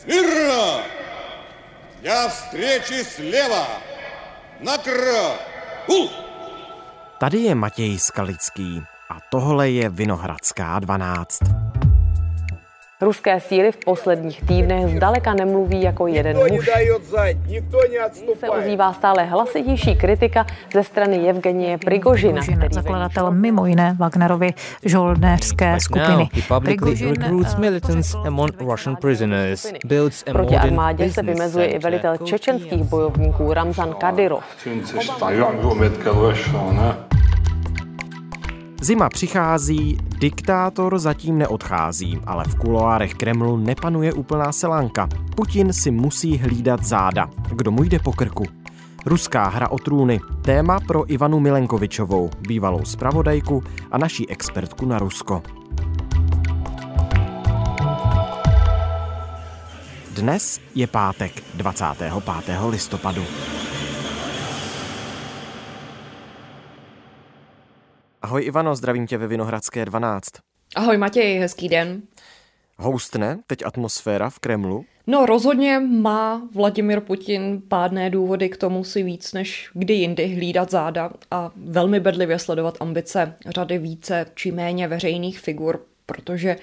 Смирно! 0.00 0.82
Я 2.02 2.28
встречи 2.28 3.04
слева! 3.04 3.66
Накр! 4.60 4.98
У! 5.88 6.08
Tady 7.18 7.38
je 7.38 7.54
Matěj 7.54 7.98
Skalický 7.98 8.82
a 9.10 9.18
tohle 9.30 9.70
je 9.70 9.88
Vinohradská 9.88 10.78
12. 10.78 11.38
Ruské 13.01 13.39
síly 13.39 13.71
v 13.71 13.77
posledních 13.77 14.41
týdnech 14.41 14.95
zdaleka 14.95 15.33
nemluví 15.33 15.81
jako 15.81 16.07
jeden 16.07 16.37
muž. 16.37 16.69
Se 18.39 18.49
ozývá 18.49 18.93
stále 18.93 19.23
hlasitější 19.23 19.95
kritika 19.95 20.45
ze 20.73 20.83
strany 20.83 21.29
Evgenie 21.29 21.77
Prigožina, 21.77 22.41
který 22.41 22.67
zakladatel 22.71 23.31
mimo 23.31 23.65
jiné 23.65 23.95
Wagnerovy 23.99 24.53
žoldnéřské 24.85 25.79
skupiny. 25.79 26.29
Prigožin 26.63 27.15
eh, 30.27 30.31
proti 30.31 30.55
armádě 30.55 31.11
se 31.11 31.21
vymezuje 31.23 31.65
i 31.65 31.79
velitel 31.79 32.17
čečenských 32.17 32.83
bojovníků 32.83 33.53
Ramzan 33.53 33.93
Kadyrov. 33.93 34.43
Zima 38.85 39.09
přichází, 39.09 39.97
diktátor 40.19 40.99
zatím 40.99 41.37
neodchází, 41.37 42.19
ale 42.25 42.43
v 42.43 42.55
kuloárech 42.55 43.13
Kremlu 43.13 43.57
nepanuje 43.57 44.13
úplná 44.13 44.51
selanka. 44.51 45.07
Putin 45.35 45.73
si 45.73 45.91
musí 45.91 46.37
hlídat 46.37 46.83
záda. 46.83 47.29
Kdo 47.51 47.71
mu 47.71 47.83
jde 47.83 47.99
po 47.99 48.13
krku? 48.13 48.43
Ruská 49.05 49.47
hra 49.47 49.69
o 49.69 49.77
trůny. 49.77 50.19
Téma 50.41 50.79
pro 50.79 51.11
Ivanu 51.11 51.39
Milenkovičovou, 51.39 52.29
bývalou 52.47 52.85
zpravodajku 52.85 53.63
a 53.91 53.97
naší 53.97 54.29
expertku 54.29 54.85
na 54.85 54.99
Rusko. 54.99 55.43
Dnes 60.15 60.59
je 60.75 60.87
pátek 60.87 61.43
25. 61.55 62.13
listopadu. 62.69 63.23
Ahoj 68.25 68.45
Ivano, 68.45 68.75
zdravím 68.75 69.07
tě 69.07 69.17
ve 69.17 69.27
Vinohradské 69.27 69.85
12. 69.85 70.29
Ahoj 70.75 70.97
Matěj, 70.97 71.39
hezký 71.39 71.69
den. 71.69 72.01
Houstne 72.77 73.39
teď 73.47 73.65
atmosféra 73.65 74.29
v 74.29 74.39
Kremlu? 74.39 74.85
No 75.07 75.25
rozhodně 75.25 75.79
má 75.79 76.41
Vladimir 76.55 77.01
Putin 77.01 77.61
pádné 77.67 78.09
důvody 78.09 78.49
k 78.49 78.57
tomu 78.57 78.83
si 78.83 79.03
víc 79.03 79.33
než 79.33 79.69
kdy 79.73 79.93
jindy 79.93 80.27
hlídat 80.27 80.71
záda 80.71 81.09
a 81.31 81.51
velmi 81.55 81.99
bedlivě 81.99 82.39
sledovat 82.39 82.77
ambice 82.79 83.35
řady 83.47 83.77
více 83.77 84.25
či 84.35 84.51
méně 84.51 84.87
veřejných 84.87 85.39
figur, 85.39 85.85
protože 86.05 86.55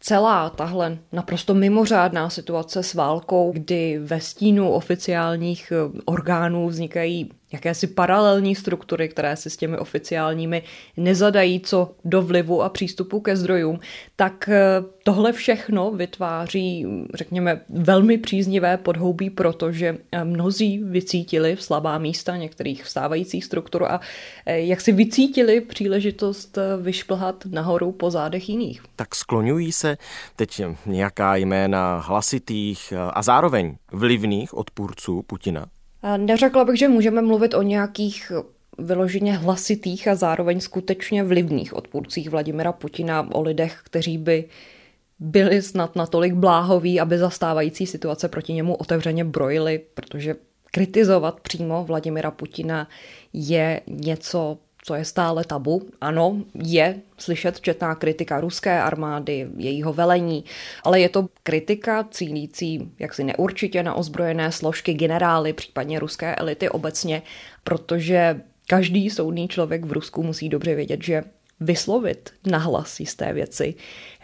celá 0.00 0.50
tahle 0.50 0.98
naprosto 1.12 1.54
mimořádná 1.54 2.30
situace 2.30 2.82
s 2.82 2.94
válkou, 2.94 3.52
kdy 3.52 3.98
ve 3.98 4.20
stínu 4.20 4.70
oficiálních 4.70 5.72
eh, 5.72 6.00
orgánů 6.04 6.68
vznikají 6.68 7.30
jakési 7.54 7.86
paralelní 7.86 8.54
struktury, 8.54 9.08
které 9.08 9.36
si 9.36 9.50
s 9.50 9.56
těmi 9.56 9.78
oficiálními 9.78 10.62
nezadají 10.96 11.60
co 11.60 11.94
do 12.04 12.22
vlivu 12.22 12.62
a 12.62 12.68
přístupu 12.68 13.20
ke 13.20 13.36
zdrojům, 13.36 13.80
tak 14.16 14.48
eh, 14.48 14.82
tohle 15.02 15.32
všechno 15.32 15.90
vytváří, 15.90 16.86
řekněme, 17.14 17.60
velmi 17.68 18.18
příznivé 18.18 18.76
podhoubí, 18.76 19.30
protože 19.30 19.98
eh, 20.12 20.24
mnozí 20.24 20.78
vycítili 20.78 21.56
slabá 21.60 21.98
místa 21.98 22.36
některých 22.36 22.84
vstávajících 22.84 23.44
struktur 23.44 23.84
a 23.84 24.00
eh, 24.46 24.60
jak 24.60 24.80
si 24.80 24.92
vycítili 24.92 25.60
příležitost 25.60 26.58
vyšplhat 26.80 27.44
nahoru 27.46 27.92
po 27.92 28.10
zádech 28.10 28.48
jiných. 28.48 28.82
Tak 28.96 29.14
skloňují 29.14 29.72
se 29.72 29.96
teď 30.36 30.62
nějaká 30.86 31.36
jména 31.36 31.98
hlasitých 31.98 32.92
a 33.12 33.22
zároveň 33.22 33.76
vlivných 33.92 34.54
odpůrců 34.54 35.22
Putina? 35.22 35.66
Neřekla 36.16 36.64
bych, 36.64 36.78
že 36.78 36.88
můžeme 36.88 37.22
mluvit 37.22 37.54
o 37.54 37.62
nějakých 37.62 38.32
vyloženě 38.78 39.32
hlasitých 39.32 40.08
a 40.08 40.14
zároveň 40.14 40.60
skutečně 40.60 41.24
vlivných 41.24 41.74
odpůrcích 41.74 42.30
Vladimira 42.30 42.72
Putina, 42.72 43.28
o 43.32 43.42
lidech, 43.42 43.80
kteří 43.84 44.18
by 44.18 44.44
byli 45.18 45.62
snad 45.62 45.96
natolik 45.96 46.34
bláhoví, 46.34 47.00
aby 47.00 47.18
zastávající 47.18 47.86
situace 47.86 48.28
proti 48.28 48.52
němu 48.52 48.74
otevřeně 48.74 49.24
brojili, 49.24 49.80
protože 49.94 50.34
kritizovat 50.70 51.40
přímo 51.40 51.84
Vladimira 51.84 52.30
Putina 52.30 52.88
je 53.32 53.80
něco, 53.86 54.58
co 54.84 54.94
je 54.94 55.04
stále 55.04 55.44
tabu. 55.44 55.88
Ano, 56.00 56.36
je 56.54 57.00
slyšet 57.18 57.60
četná 57.60 57.94
kritika 57.94 58.40
ruské 58.40 58.80
armády, 58.82 59.48
jejího 59.56 59.92
velení, 59.92 60.44
ale 60.84 61.00
je 61.00 61.08
to 61.08 61.28
kritika 61.42 62.08
cílící 62.10 62.92
jaksi 62.98 63.24
neurčitě 63.24 63.82
na 63.82 63.94
ozbrojené 63.94 64.52
složky, 64.52 64.94
generály, 64.94 65.52
případně 65.52 65.98
ruské 65.98 66.34
elity 66.34 66.68
obecně, 66.68 67.22
protože 67.64 68.40
každý 68.66 69.10
soudný 69.10 69.48
člověk 69.48 69.84
v 69.84 69.92
Rusku 69.92 70.22
musí 70.22 70.48
dobře 70.48 70.74
vědět, 70.74 71.02
že 71.02 71.22
vyslovit 71.60 72.32
nahlas 72.46 73.00
jisté 73.00 73.32
věci 73.32 73.74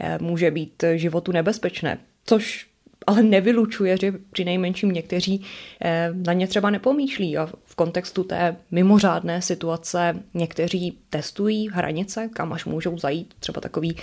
eh, 0.01 0.19
může 0.21 0.51
být 0.51 0.85
životu 0.97 1.33
nebezpečné, 1.33 1.99
což 2.25 2.70
ale 3.08 3.24
nevylučuje, 3.24 3.98
že 3.98 4.14
při 4.32 4.46
nejmenším 4.46 4.92
někteří 4.92 5.42
eh, 5.82 6.10
na 6.14 6.34
ně 6.34 6.48
třeba 6.48 6.70
nepomýšlí 6.70 7.38
a 7.38 7.50
v 7.64 7.76
kontextu 7.76 8.24
té 8.24 8.56
mimořádné 8.72 9.42
situace 9.42 10.16
někteří 10.34 10.98
testují 11.10 11.70
hranice, 11.70 12.30
kam 12.34 12.54
až 12.54 12.66
můžou 12.66 12.98
zajít. 12.98 13.34
Třeba 13.40 13.62
takový 13.62 13.98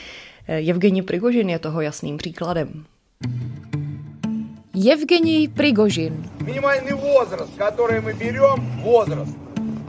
eh, 0.48 0.70
Evgeni 0.70 1.02
Prigožin 1.02 1.50
je 1.50 1.58
toho 1.58 1.80
jasným 1.80 2.16
příkladem. 2.16 2.84
Евгений 4.92 5.48
Пригожин. 5.48 6.24
Минимальный 6.40 6.94
возраст, 6.94 7.52
который 7.58 8.00
мы 8.00 8.14
берем, 8.14 8.82
возраст, 8.82 9.36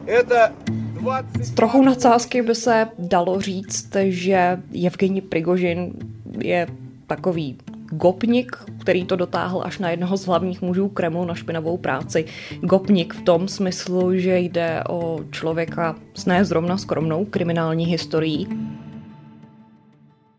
это 0.05 0.51
20... 0.99 1.45
S 1.45 1.51
trochou 1.51 1.81
nadsázky 1.83 2.41
by 2.41 2.55
se 2.55 2.87
dalo 2.99 3.41
říct, 3.41 3.95
že 4.03 4.61
Evgeni 4.85 5.21
Prigožin 5.21 5.93
je 6.39 6.67
takový 7.07 7.57
gopnik, 7.90 8.56
který 8.80 9.04
to 9.04 9.16
dotáhl 9.16 9.62
až 9.64 9.78
na 9.78 9.90
jednoho 9.90 10.16
z 10.16 10.26
hlavních 10.26 10.62
mužů 10.62 10.88
Kremlu 10.88 11.24
na 11.24 11.34
špinavou 11.34 11.76
práci. 11.76 12.24
Gopnik 12.60 13.14
v 13.14 13.22
tom 13.22 13.48
smyslu, 13.48 14.16
že 14.16 14.38
jde 14.38 14.84
o 14.88 15.20
člověka 15.30 15.96
s 16.14 16.26
ne 16.26 16.44
zrovna 16.44 16.78
skromnou 16.78 17.24
kriminální 17.24 17.86
historií. 17.86 18.48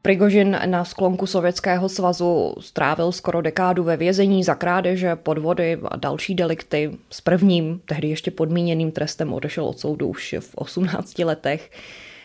Prigožin 0.02 0.60
na 0.66 0.86
sklonku 0.86 1.26
Sovětského 1.26 1.90
svazu 1.90 2.56
strávil 2.60 3.12
skoro 3.12 3.42
dekádu 3.42 3.84
ve 3.84 3.98
vězení 3.98 4.44
za 4.44 4.56
krádeže, 4.56 5.16
podvody 5.16 5.78
a 5.86 5.98
další 5.98 6.36
delikty. 6.36 6.92
S 7.10 7.22
prvním, 7.22 7.82
tehdy 7.86 8.08
ještě 8.08 8.32
podmíněným 8.32 8.92
trestem 8.92 9.34
odešel 9.34 9.66
od 9.66 9.80
soudu 9.80 10.08
už 10.08 10.36
v 10.40 10.56
18 10.56 11.20
letech. 11.20 11.72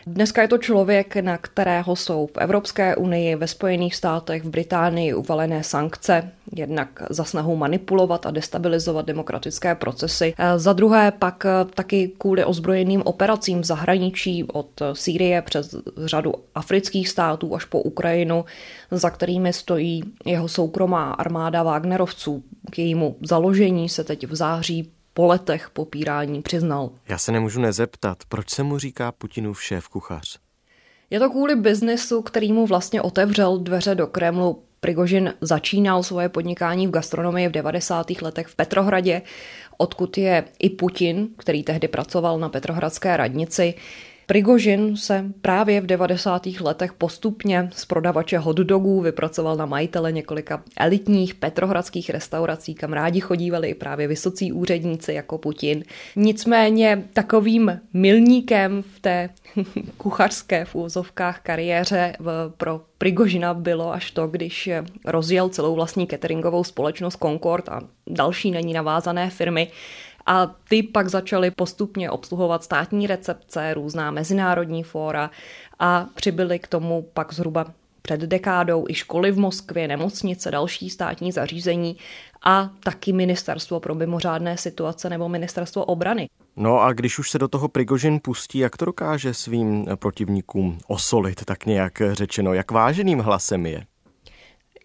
Dneska 0.07 0.43
je 0.43 0.49
to 0.49 0.59
člověk, 0.59 1.17
na 1.17 1.39
kterého 1.39 1.97
jsou 1.97 2.27
v 2.27 2.39
Evropské 2.39 2.97
unii, 2.97 3.37
ve 3.37 3.47
Spojených 3.47 3.95
státech, 3.95 4.45
v 4.45 4.51
Británii 4.51 5.15
uvalené 5.15 5.65
sankce, 5.65 6.31
jednak 6.57 7.03
za 7.11 7.25
snahu 7.25 7.57
manipulovat 7.57 8.27
a 8.27 8.31
destabilizovat 8.31 9.07
demokratické 9.07 9.75
procesy. 9.75 10.35
Eh, 10.39 10.59
Za 10.59 10.73
druhé 10.73 11.11
pak 11.11 11.45
eh, 11.45 11.65
taky 11.75 12.13
kvůli 12.19 12.45
ozbrojeným 12.45 13.03
operacím 13.05 13.61
v 13.61 13.65
zahraničí 13.65 14.45
od 14.45 14.83
Sýrie 14.93 15.43
přes 15.43 15.75
řadu 16.05 16.35
afrických 16.55 17.09
států 17.09 17.55
až 17.55 17.65
po 17.65 17.81
Ukrajinu, 17.83 18.45
za 18.91 19.11
kterými 19.11 19.53
stojí 19.53 20.03
jeho 20.27 20.49
soukromá 20.49 21.13
armáda 21.13 21.63
Wagnerovců. 21.63 22.43
K 22.71 22.79
jejímu 22.79 23.17
založení 23.23 23.89
se 23.89 24.05
teď 24.05 24.27
v 24.27 24.35
září 24.35 24.91
po 25.15 25.27
letech 25.27 25.71
popírání 25.71 26.43
přiznal. 26.43 26.91
Já 27.09 27.19
se 27.19 27.33
nemůžu 27.33 27.61
nezeptat, 27.61 28.19
proč 28.29 28.51
se 28.51 28.63
mu 28.63 28.79
říká 28.79 29.13
Putinův 29.13 29.63
šéf 29.63 29.89
kuchař? 29.89 30.39
Je 31.11 31.19
to 31.21 31.31
kvůli 31.31 31.57
biznesu, 31.57 32.23
který 32.23 32.53
mu 32.53 32.67
vlastně 32.67 33.03
otevřel 33.03 33.59
dveře 33.59 33.95
do 33.95 34.07
Kremlu. 34.07 34.63
Prigožin 34.81 35.35
začínal 35.41 36.03
svoje 36.03 36.29
podnikání 36.29 36.87
v 36.87 36.91
gastronomii 36.91 37.49
v 37.49 37.53
90. 37.53 38.11
letech 38.23 38.47
v 38.47 38.57
Petrohradě, 38.57 39.23
odkud 39.77 40.19
je 40.19 40.45
i 40.59 40.71
Putin, 40.71 41.29
který 41.37 41.63
tehdy 41.63 41.89
pracoval 41.89 42.39
na 42.39 42.49
Petrohradské 42.49 43.17
radnici. 43.17 43.75
Prigožin 44.27 44.97
se 44.97 45.25
právě 45.43 45.81
v 45.81 45.87
90. 45.87 46.47
letech 46.61 46.93
postupně 46.93 47.69
z 47.73 47.85
prodavače 47.85 48.39
hot 48.39 48.57
dogů 48.57 49.01
vypracoval 49.01 49.57
na 49.57 49.67
majitele 49.67 50.13
několika 50.13 50.63
elitních 50.77 51.35
petrohradských 51.35 52.11
restaurací, 52.11 52.75
kam 52.75 52.93
rádi 52.93 53.21
chodívali 53.21 53.69
i 53.69 53.75
právě 53.75 54.09
vysocí 54.09 54.53
úředníci 54.53 55.13
jako 55.13 55.39
Putin. 55.39 55.85
Nicméně 56.17 57.05
takovým 57.13 57.81
milníkem 57.93 58.83
v 58.97 59.01
té 59.01 59.31
kuchařské 59.97 60.65
v 60.65 60.75
úzovkách 60.75 61.41
kariéře 61.41 62.13
v- 62.21 62.53
pro 62.57 62.81
Prigožina 62.99 63.55
bylo 63.55 63.93
až 63.93 64.11
to, 64.11 64.27
když 64.29 64.71
rozjel 65.05 65.49
celou 65.49 65.75
vlastní 65.75 66.07
cateringovou 66.07 66.65
společnost 66.65 67.19
Concord 67.23 67.69
a 67.69 67.81
další 68.07 68.51
na 68.51 68.61
ní 68.61 68.73
navázané 68.73 69.31
firmy 69.31 69.69
a 70.27 70.47
ty 70.69 70.83
pak 70.83 71.09
začaly 71.09 71.51
postupně 71.51 72.11
obsluhovat 72.11 72.65
státní 72.65 73.07
recepce, 73.07 73.75
různá 73.75 74.11
mezinárodní 74.11 74.83
fóra 74.83 75.31
a 75.79 76.07
přibyly 76.15 76.59
k 76.59 76.67
tomu 76.67 77.09
pak 77.15 77.33
zhruba 77.33 77.67
před 78.03 78.21
dekádou 78.21 78.85
i 78.89 78.95
školy 78.95 79.33
v 79.33 79.39
Moskvě, 79.39 79.89
nemocnice, 79.89 80.51
další 80.51 80.91
státní 80.91 81.33
zařízení 81.33 81.97
a 82.45 82.71
taky 82.81 83.13
ministerstvo 83.13 83.81
pro 83.81 83.95
mimořádné 83.95 84.57
situace 84.57 85.11
nebo 85.11 85.29
ministerstvo 85.29 85.85
obrany. 85.85 86.29
No 86.57 86.81
a 86.81 86.93
když 86.93 87.19
už 87.19 87.31
se 87.31 87.39
do 87.39 87.49
toho 87.49 87.69
Prigožin 87.69 88.21
pustí, 88.23 88.59
jak 88.59 88.77
to 88.77 88.85
dokáže 88.85 89.35
svým 89.35 89.87
protivníkům 89.97 90.79
osolit, 90.87 91.45
tak 91.45 91.67
nějak 91.67 92.03
řečeno, 92.13 92.55
jak 92.55 92.71
váženým 92.71 93.19
hlasem 93.19 93.67
je? 93.67 93.87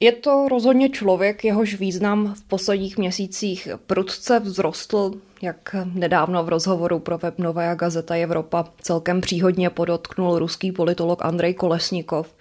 Je 0.02 0.12
to 0.12 0.48
rozhodně 0.50 0.90
člověk, 0.90 1.44
jehož 1.44 1.76
význam 1.76 2.34
v 2.34 2.44
posledních 2.44 2.98
měsících 2.98 3.68
prudce 3.88 4.40
vzrostl, 4.40 5.12
jak 5.42 5.76
nedávno 5.94 6.44
v 6.44 6.50
rozhovoru 6.50 7.00
pro 7.00 7.18
web 7.18 7.40
Nová 7.40 7.76
gazeta 7.76 8.16
Evropa 8.16 8.66
celkem 8.82 9.22
příhodně 9.22 9.70
podotknul 9.70 10.40
ruský 10.40 10.72
politolog 10.72 11.26
Andrej 11.26 11.54
Kolesnikov. 11.54 12.36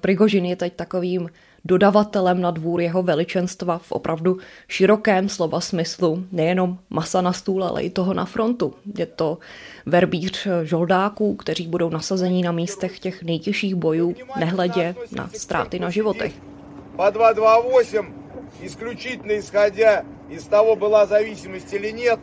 Prigožin 0.00 0.44
je 0.44 0.56
teď 0.56 0.72
takovým 0.76 1.28
dodavatelem 1.64 2.40
na 2.40 2.50
dvůr 2.50 2.80
jeho 2.80 3.02
veličenstva 3.02 3.78
v 3.78 3.92
opravdu 3.92 4.38
širokém 4.68 5.28
slova 5.28 5.60
smyslu, 5.60 6.24
nejenom 6.32 6.78
masa 6.90 7.20
na 7.20 7.32
stůl, 7.32 7.64
ale 7.64 7.82
i 7.82 7.90
toho 7.90 8.14
na 8.14 8.24
frontu. 8.24 8.74
Je 8.98 9.06
to 9.06 9.38
verbíř 9.86 10.48
žoldáků, 10.62 11.34
kteří 11.34 11.66
budou 11.66 11.90
nasazení 11.90 12.42
na 12.42 12.52
místech 12.52 12.98
těch 12.98 13.22
nejtěžších 13.22 13.74
bojů, 13.74 14.14
nehledě 14.38 14.94
na 15.12 15.30
ztráty 15.34 15.78
na 15.78 15.90
životech. 15.90 16.57
По 16.98 17.12
228, 17.12 18.12
исключительно 18.60 19.38
исходя 19.38 20.04
из 20.28 20.42
того, 20.42 20.74
была 20.74 21.06
зависимость 21.06 21.72
или 21.72 21.92
нет. 21.92 22.18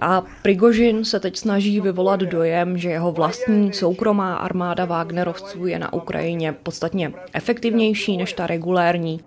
A 0.00 0.24
Prigožin 0.42 1.04
se 1.04 1.20
teď 1.20 1.36
snaží 1.36 1.80
vyvolat 1.80 2.20
dojem, 2.20 2.78
že 2.78 2.90
jeho 2.90 3.12
vlastní 3.12 3.72
soukromá 3.72 4.36
armáda 4.36 4.84
Wagnerovců 4.84 5.66
je 5.66 5.78
na 5.78 5.92
Ukrajině 5.92 6.52
podstatně 6.52 7.12
efektivnější 7.32 8.16
než 8.16 8.32
ta 8.32 8.46
regulérní. 8.46 9.20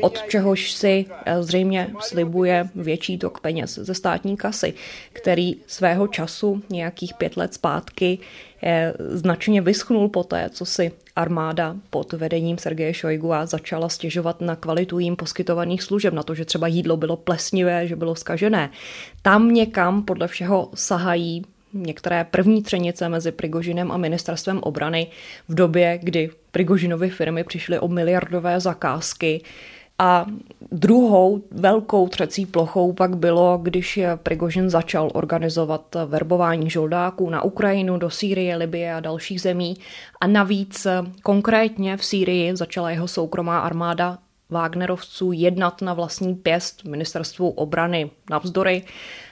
Od 0.00 0.22
čehož 0.28 0.72
si 0.72 1.06
eh, 1.26 1.42
zřejmě 1.42 1.90
slibuje 2.00 2.68
větší 2.74 3.18
tok 3.18 3.40
peněz 3.40 3.74
ze 3.74 3.94
státní 3.94 4.36
kasy, 4.36 4.74
který 5.12 5.56
svého 5.66 6.06
času 6.06 6.62
nějakých 6.70 7.14
pět 7.14 7.36
let 7.36 7.54
zpátky 7.54 8.18
eh, 8.62 8.92
značně 8.98 9.62
vyschnul 9.62 10.08
po 10.08 10.24
té, 10.24 10.50
co 10.50 10.64
si 10.64 10.92
armáda 11.16 11.76
pod 11.90 12.12
vedením 12.12 12.58
Sergeje 12.58 12.94
Šojgu 12.94 13.32
a 13.32 13.46
začala 13.46 13.88
stěžovat 13.88 14.40
na 14.40 14.56
kvalitu 14.64 14.98
jim 14.98 15.16
poskytovaných 15.16 15.82
služeb, 15.82 16.14
na 16.14 16.22
to, 16.22 16.34
že 16.34 16.44
třeba 16.44 16.66
jídlo 16.66 16.96
bylo 16.96 17.16
plesnivé, 17.16 17.86
že 17.86 17.96
bylo 17.96 18.14
skažené. 18.16 18.70
Tam 19.22 19.52
někam 19.52 20.02
podle 20.02 20.28
všeho 20.28 20.70
sahají 20.74 21.44
některé 21.72 22.24
první 22.24 22.62
třenice 22.62 23.08
mezi 23.08 23.32
Prigožinem 23.32 23.92
a 23.92 23.96
ministerstvem 23.96 24.58
obrany 24.62 25.06
v 25.48 25.54
době, 25.54 25.98
kdy 26.02 26.30
Prigožinovy 26.50 27.10
firmy 27.10 27.44
přišly 27.44 27.78
o 27.78 27.88
miliardové 27.88 28.60
zakázky. 28.60 29.42
A 29.98 30.26
druhou 30.72 31.42
velkou 31.50 32.08
třecí 32.08 32.46
plochou 32.46 32.92
pak 32.92 33.16
bylo, 33.16 33.58
když 33.62 34.00
Prigožin 34.22 34.70
začal 34.70 35.10
organizovat 35.14 35.96
verbování 36.06 36.70
žoldáků 36.70 37.30
na 37.30 37.42
Ukrajinu, 37.42 37.98
do 37.98 38.10
Sýrie, 38.10 38.56
Libie 38.56 38.94
a 38.94 39.00
dalších 39.00 39.40
zemí. 39.40 39.76
A 40.20 40.26
navíc 40.26 40.86
konkrétně 41.22 41.96
v 41.96 42.04
Sýrii 42.04 42.56
začala 42.56 42.90
jeho 42.90 43.08
soukromá 43.08 43.58
armáda 43.58 44.18
Wagnerovců 44.50 45.32
jednat 45.32 45.82
na 45.82 45.94
vlastní 45.94 46.34
pěst 46.34 46.84
ministerstvu 46.84 47.50
obrany 47.50 48.10
navzdory 48.30 48.84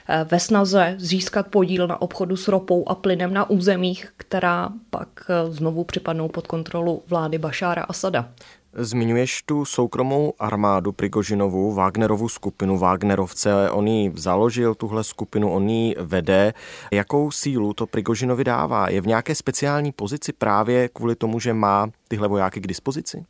eh, 0.09 0.25
ve 0.31 0.39
snaze 0.39 0.95
získat 0.97 1.47
podíl 1.47 1.87
na 1.87 2.01
obchodu 2.01 2.37
s 2.37 2.47
ropou 2.47 2.89
a 2.89 2.95
plynem 2.95 3.33
na 3.33 3.49
územích, 3.49 4.13
která 4.17 4.69
pak 4.89 5.07
eh, 5.29 5.51
znovu 5.51 5.83
připadnou 5.83 6.27
pod 6.27 6.47
kontrolu 6.47 7.03
vlády 7.07 7.37
Bašára 7.37 7.83
Asada. 7.83 8.29
Zmiňuješ 8.75 9.41
tu 9.41 9.65
soukromou 9.65 10.33
armádu 10.39 10.91
Prigožinovu, 10.91 11.73
Wagnerovu 11.73 12.29
skupinu, 12.29 12.77
Wagnerovce. 12.77 13.69
On 13.71 13.87
ji 13.87 14.11
založil, 14.15 14.75
tuhle 14.75 15.03
skupinu, 15.03 15.53
on 15.53 15.69
ji 15.69 15.95
vede. 15.99 16.53
Jakou 16.91 17.31
sílu 17.31 17.73
to 17.73 17.87
Prigožinovi 17.87 18.43
dává? 18.43 18.89
Je 18.89 19.01
v 19.01 19.07
nějaké 19.07 19.35
speciální 19.35 19.91
pozici 19.91 20.33
právě 20.33 20.89
kvůli 20.89 21.15
tomu, 21.15 21.39
že 21.39 21.53
má 21.53 21.89
tyhle 22.07 22.27
vojáky 22.27 22.61
k 22.61 22.67
dispozici? 22.67 23.25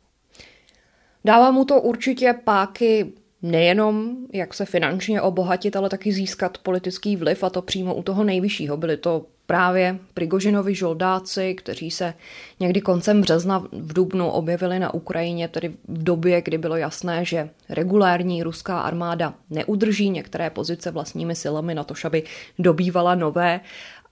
Dává 1.24 1.50
mu 1.50 1.64
to 1.64 1.80
určitě 1.80 2.34
páky 2.44 3.12
nejenom 3.42 4.16
jak 4.32 4.54
se 4.54 4.64
finančně 4.64 5.22
obohatit, 5.22 5.76
ale 5.76 5.88
taky 5.88 6.12
získat 6.12 6.58
politický 6.58 7.16
vliv 7.16 7.44
a 7.44 7.50
to 7.50 7.62
přímo 7.62 7.94
u 7.94 8.02
toho 8.02 8.24
nejvyššího. 8.24 8.76
Byly 8.76 8.96
to 8.96 9.26
právě 9.46 9.98
Prigožinovi 10.14 10.74
žoldáci, 10.74 11.54
kteří 11.54 11.90
se 11.90 12.14
někdy 12.60 12.80
koncem 12.80 13.20
března 13.20 13.58
v 13.72 13.92
Dubnu 13.92 14.30
objevili 14.30 14.78
na 14.78 14.94
Ukrajině, 14.94 15.48
tedy 15.48 15.68
v 15.68 16.02
době, 16.02 16.42
kdy 16.42 16.58
bylo 16.58 16.76
jasné, 16.76 17.24
že 17.24 17.50
regulární 17.68 18.42
ruská 18.42 18.80
armáda 18.80 19.34
neudrží 19.50 20.10
některé 20.10 20.50
pozice 20.50 20.90
vlastními 20.90 21.34
silami 21.34 21.74
na 21.74 21.84
to, 21.84 21.94
aby 22.04 22.22
dobývala 22.58 23.14
nové. 23.14 23.60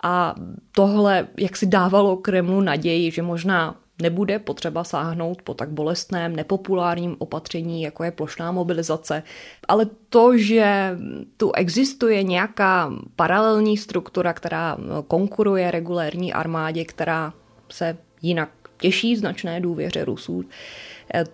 A 0.03 0.35
tohle 0.73 1.29
jak 1.39 1.57
si 1.57 1.67
dávalo 1.67 2.17
Kremlu 2.17 2.61
naději, 2.61 3.11
že 3.11 3.23
možná 3.23 3.77
nebude 4.03 4.39
potřeba 4.39 4.85
sáhnout 4.85 5.43
po 5.43 5.55
tak 5.55 5.71
bolestném, 5.71 6.37
nepopulárním 6.37 7.17
opatření, 7.19 7.83
jako 7.83 8.05
je 8.05 8.11
plošná 8.11 8.53
mobilizace, 8.53 9.23
ale 9.69 9.87
to, 10.09 10.39
že 10.39 10.97
tu 11.37 11.53
existuje 11.53 12.23
nějaká 12.23 12.93
paralelní 13.17 13.77
struktura, 13.77 14.33
která 14.33 14.77
konkuruje 15.09 15.71
regulérní 15.71 16.33
armádě, 16.33 16.85
která 16.85 17.33
se 17.69 17.97
jinak 18.23 18.51
těší 18.81 19.17
značné 19.17 19.61
důvěře 19.61 20.05
Rusů, 20.05 20.45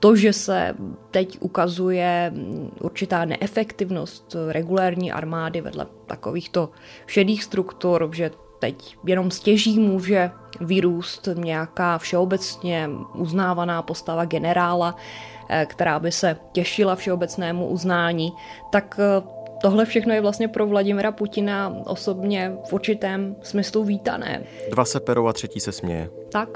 to, 0.00 0.16
že 0.16 0.32
se 0.32 0.74
teď 1.10 1.38
ukazuje 1.40 2.32
určitá 2.80 3.24
neefektivnost 3.24 4.36
regulérní 4.48 5.12
armády 5.12 5.60
vedle 5.60 5.86
takovýchto 6.06 6.70
šedých 7.06 7.44
struktur, 7.44 8.10
že 8.12 8.30
teď 8.58 8.96
jenom 9.06 9.30
stěží 9.30 9.78
může 9.78 10.30
vyrůst 10.60 11.28
nějaká 11.34 11.98
všeobecně 11.98 12.90
uznávaná 13.14 13.82
postava 13.82 14.24
generála, 14.24 14.96
eh, 15.48 15.66
která 15.66 15.98
by 15.98 16.12
se 16.12 16.36
těšila 16.52 16.96
všeobecnému 16.96 17.66
uznání, 17.66 18.32
tak 18.70 19.00
eh, 19.00 19.22
tohle 19.62 19.84
všechno 19.84 20.14
je 20.14 20.20
vlastně 20.20 20.48
pro 20.48 20.66
Vladimira 20.66 21.12
Putina 21.12 21.74
osobně 21.84 22.52
v 22.68 22.72
určitém 22.72 23.36
smyslu 23.42 23.84
vítané. 23.84 24.42
Dva 24.70 24.84
se 24.84 25.00
perou 25.00 25.26
a 25.26 25.32
třetí 25.32 25.60
se 25.60 25.72
směje. 25.72 26.10
Tak. 26.32 26.48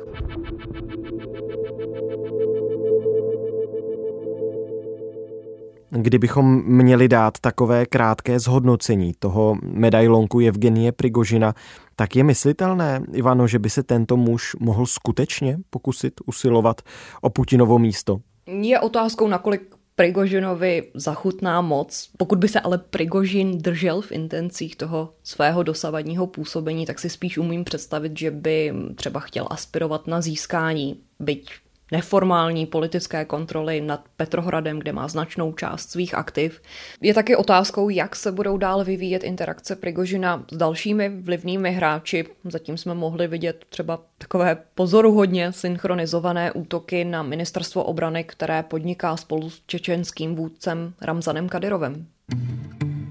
Kdybychom 5.90 6.62
měli 6.64 7.08
dát 7.08 7.38
takové 7.40 7.86
krátké 7.86 8.38
zhodnocení 8.38 9.12
toho 9.18 9.56
medailonku 9.62 10.40
Evgenie 10.40 10.92
Prigožina, 10.92 11.54
tak 11.96 12.16
je 12.16 12.24
myslitelné, 12.24 13.02
Ivano, 13.12 13.46
že 13.46 13.58
by 13.58 13.70
se 13.70 13.82
tento 13.82 14.16
muž 14.16 14.56
mohl 14.60 14.86
skutečně 14.86 15.58
pokusit 15.70 16.14
usilovat 16.26 16.82
o 17.20 17.30
Putinovo 17.30 17.78
místo? 17.78 18.20
Je 18.46 18.80
otázkou, 18.80 19.28
nakolik 19.28 19.74
Prigožinovi 19.96 20.90
zachutná 20.94 21.60
moc. 21.60 22.10
Pokud 22.16 22.38
by 22.38 22.48
se 22.48 22.60
ale 22.60 22.78
Prigožin 22.78 23.58
držel 23.58 24.00
v 24.00 24.12
intencích 24.12 24.76
toho 24.76 25.14
svého 25.22 25.62
dosavadního 25.62 26.26
působení, 26.26 26.86
tak 26.86 26.98
si 26.98 27.10
spíš 27.10 27.38
umím 27.38 27.64
představit, 27.64 28.18
že 28.18 28.30
by 28.30 28.72
třeba 28.94 29.20
chtěl 29.20 29.46
aspirovat 29.50 30.06
na 30.06 30.20
získání, 30.20 31.00
byť 31.20 31.50
neformální 31.92 32.66
politické 32.66 33.24
kontroly 33.24 33.80
nad 33.80 34.00
Petrohradem, 34.16 34.78
kde 34.78 34.92
má 34.92 35.08
značnou 35.08 35.52
část 35.52 35.90
svých 35.90 36.14
aktiv. 36.14 36.62
Je 37.00 37.14
taky 37.14 37.36
otázkou, 37.36 37.88
jak 37.88 38.16
se 38.16 38.32
budou 38.32 38.56
dál 38.56 38.84
vyvíjet 38.84 39.24
interakce 39.24 39.76
Prigožina 39.76 40.44
s 40.52 40.56
dalšími 40.56 41.08
vlivnými 41.08 41.72
hráči. 41.72 42.24
Zatím 42.44 42.76
jsme 42.76 42.94
mohli 42.94 43.28
vidět 43.28 43.64
třeba 43.68 43.98
takové 44.18 44.56
pozoruhodně 44.74 45.52
synchronizované 45.52 46.52
útoky 46.52 47.04
na 47.04 47.22
ministerstvo 47.22 47.84
obrany, 47.84 48.24
které 48.24 48.62
podniká 48.62 49.16
spolu 49.16 49.50
s 49.50 49.62
čečenským 49.66 50.34
vůdcem 50.34 50.92
Ramzanem 51.00 51.48
Kadyrovem. 51.48 52.06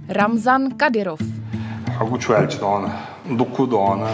Ramzan 0.07 0.71
Kadyrov. 0.77 1.19
Dokudan, 3.37 4.07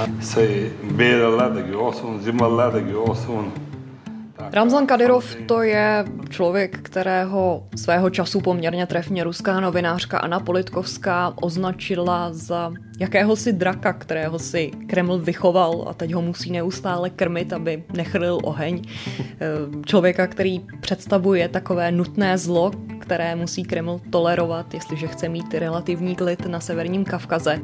olsun, 1.75 2.21
zimmelledegi 2.21 2.95
olsun, 2.95 3.51
Ramzan 4.51 4.87
Kadyrov 4.87 5.35
to 5.45 5.61
je 5.61 6.05
člověk, 6.29 6.77
kterého 6.77 7.67
svého 7.75 8.09
času 8.09 8.41
poměrně 8.41 8.85
trefně 8.85 9.23
ruská 9.23 9.59
novinářka 9.59 10.17
Anna 10.17 10.39
Politkovská 10.39 11.33
označila 11.41 12.29
za 12.33 12.73
jakéhosi 12.99 13.53
draka, 13.53 13.93
kterého 13.93 14.39
si 14.39 14.71
Kreml 14.87 15.19
vychoval 15.19 15.85
a 15.89 15.93
teď 15.93 16.13
ho 16.13 16.21
musí 16.21 16.51
neustále 16.51 17.09
krmit, 17.09 17.53
aby 17.53 17.83
nechrlil 17.93 18.39
oheň. 18.43 18.81
Člověka, 19.85 20.27
který 20.27 20.59
představuje 20.81 21.49
takové 21.49 21.91
nutné 21.91 22.37
zlo, 22.37 22.71
které 22.99 23.35
musí 23.35 23.63
Kreml 23.63 23.99
tolerovat, 24.09 24.73
jestliže 24.73 25.07
chce 25.07 25.29
mít 25.29 25.53
relativní 25.53 26.15
klid 26.15 26.45
na 26.45 26.59
severním 26.59 27.05
Kavkaze. 27.05 27.59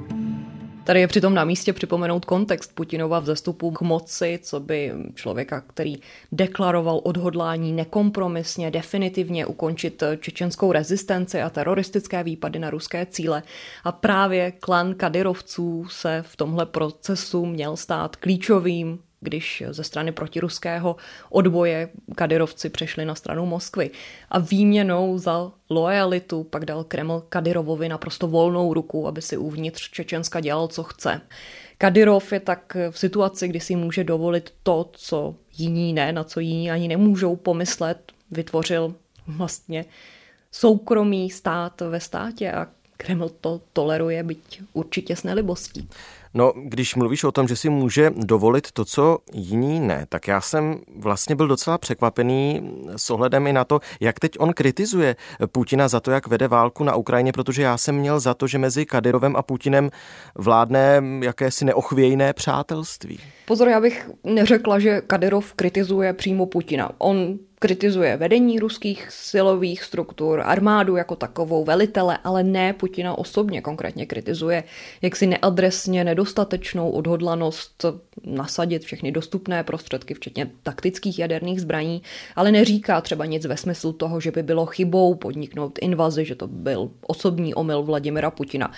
Tady 0.85 0.99
je 0.99 1.07
přitom 1.07 1.33
na 1.33 1.43
místě 1.43 1.73
připomenout 1.73 2.25
kontext 2.25 2.75
Putinova 2.75 3.19
vzestupu 3.19 3.71
k 3.71 3.81
moci, 3.81 4.39
co 4.43 4.59
by 4.59 4.93
člověka, 5.15 5.61
který 5.61 5.95
deklaroval 6.31 7.01
odhodlání 7.03 7.73
nekompromisně, 7.73 8.71
definitivně 8.71 9.45
ukončit 9.45 10.03
čečenskou 10.19 10.71
rezistenci 10.71 11.41
a 11.41 11.49
teroristické 11.49 12.23
výpady 12.23 12.59
na 12.59 12.69
ruské 12.69 13.05
cíle. 13.05 13.43
A 13.83 13.91
právě 13.91 14.51
klan 14.51 14.93
Kadyrovců 14.93 15.85
se 15.89 16.23
v 16.27 16.35
tomhle 16.35 16.65
procesu 16.65 17.45
měl 17.45 17.77
stát 17.77 18.15
klíčovým 18.15 18.99
když 19.23 19.63
ze 19.69 19.83
strany 19.83 20.11
protiruského 20.11 20.95
odboje 21.29 21.89
Kadyrovci 22.15 22.69
přešli 22.69 23.05
na 23.05 23.15
stranu 23.15 23.45
Moskvy. 23.45 23.91
A 24.29 24.39
výměnou 24.39 25.17
za 25.17 25.51
lojalitu 25.69 26.43
pak 26.43 26.65
dal 26.65 26.83
Kreml 26.83 27.23
Kadyrovovi 27.29 27.89
naprosto 27.89 28.27
volnou 28.27 28.73
ruku, 28.73 29.07
aby 29.07 29.21
si 29.21 29.37
uvnitř 29.37 29.89
Čečenska 29.91 30.39
dělal, 30.39 30.67
co 30.67 30.83
chce. 30.83 31.21
Kadyrov 31.77 32.33
je 32.33 32.39
tak 32.39 32.77
v 32.91 32.99
situaci, 32.99 33.47
kdy 33.47 33.59
si 33.59 33.75
může 33.75 34.03
dovolit 34.03 34.53
to, 34.63 34.89
co 34.93 35.35
jiní 35.57 35.93
ne, 35.93 36.11
na 36.11 36.23
co 36.23 36.39
jiní 36.39 36.71
ani 36.71 36.87
nemůžou 36.87 37.35
pomyslet, 37.35 38.11
vytvořil 38.31 38.95
vlastně 39.27 39.85
soukromý 40.51 41.29
stát 41.29 41.81
ve 41.81 41.99
státě 41.99 42.51
a 42.51 42.67
Kreml 42.97 43.29
to 43.29 43.61
toleruje, 43.73 44.23
byť 44.23 44.61
určitě 44.73 45.15
s 45.15 45.23
nelibostí. 45.23 45.89
No, 46.33 46.53
když 46.55 46.95
mluvíš 46.95 47.23
o 47.23 47.31
tom, 47.31 47.47
že 47.47 47.55
si 47.55 47.69
může 47.69 48.11
dovolit 48.15 48.71
to, 48.71 48.85
co 48.85 49.17
jiní 49.33 49.79
ne, 49.79 50.05
tak 50.09 50.27
já 50.27 50.41
jsem 50.41 50.79
vlastně 50.95 51.35
byl 51.35 51.47
docela 51.47 51.77
překvapený 51.77 52.71
s 52.95 53.09
ohledem 53.09 53.47
i 53.47 53.53
na 53.53 53.63
to, 53.63 53.79
jak 53.99 54.19
teď 54.19 54.31
on 54.39 54.53
kritizuje 54.53 55.15
Putina 55.51 55.87
za 55.87 55.99
to, 55.99 56.11
jak 56.11 56.27
vede 56.27 56.47
válku 56.47 56.83
na 56.83 56.95
Ukrajině, 56.95 57.31
protože 57.31 57.61
já 57.61 57.77
jsem 57.77 57.95
měl 57.95 58.19
za 58.19 58.33
to, 58.33 58.47
že 58.47 58.57
mezi 58.57 58.85
Kadyrovem 58.85 59.35
a 59.35 59.41
Putinem 59.41 59.89
vládne 60.35 61.03
jakési 61.21 61.65
neochvějné 61.65 62.33
přátelství. 62.33 63.19
Pozor, 63.45 63.67
já 63.67 63.81
bych 63.81 64.09
neřekla, 64.23 64.79
že 64.79 65.01
Kadyrov 65.01 65.53
kritizuje 65.53 66.13
přímo 66.13 66.45
Putina. 66.45 66.91
On 66.97 67.37
kritizuje 67.63 68.17
vedení 68.17 68.59
ruských 68.59 69.07
silových 69.11 69.83
struktur, 69.83 70.41
armádu 70.45 70.95
jako 70.95 71.15
takovou, 71.15 71.63
velitele, 71.63 72.17
ale 72.23 72.43
ne 72.43 72.73
Putina 72.73 73.17
osobně 73.17 73.61
konkrétně 73.61 74.05
kritizuje 74.05 74.63
jaksi 75.01 75.27
neadresně 75.27 76.03
nedostatečnou 76.03 76.89
odhodlanost 76.89 77.85
nasadit 78.25 78.83
všechny 78.83 79.11
dostupné 79.11 79.63
prostředky, 79.63 80.13
včetně 80.13 80.51
taktických 80.63 81.19
jaderných 81.19 81.61
zbraní, 81.61 82.01
ale 82.35 82.51
neříká 82.51 83.01
třeba 83.01 83.25
nic 83.25 83.45
ve 83.45 83.57
smyslu 83.57 83.93
toho, 83.93 84.19
že 84.19 84.31
by 84.31 84.43
bylo 84.43 84.65
chybou 84.65 85.15
podniknout 85.15 85.79
invazi, 85.81 86.25
že 86.25 86.35
to 86.35 86.47
byl 86.47 86.91
osobní 87.07 87.53
omyl 87.53 87.83
Vladimira 87.83 88.31
Putina. 88.31 88.71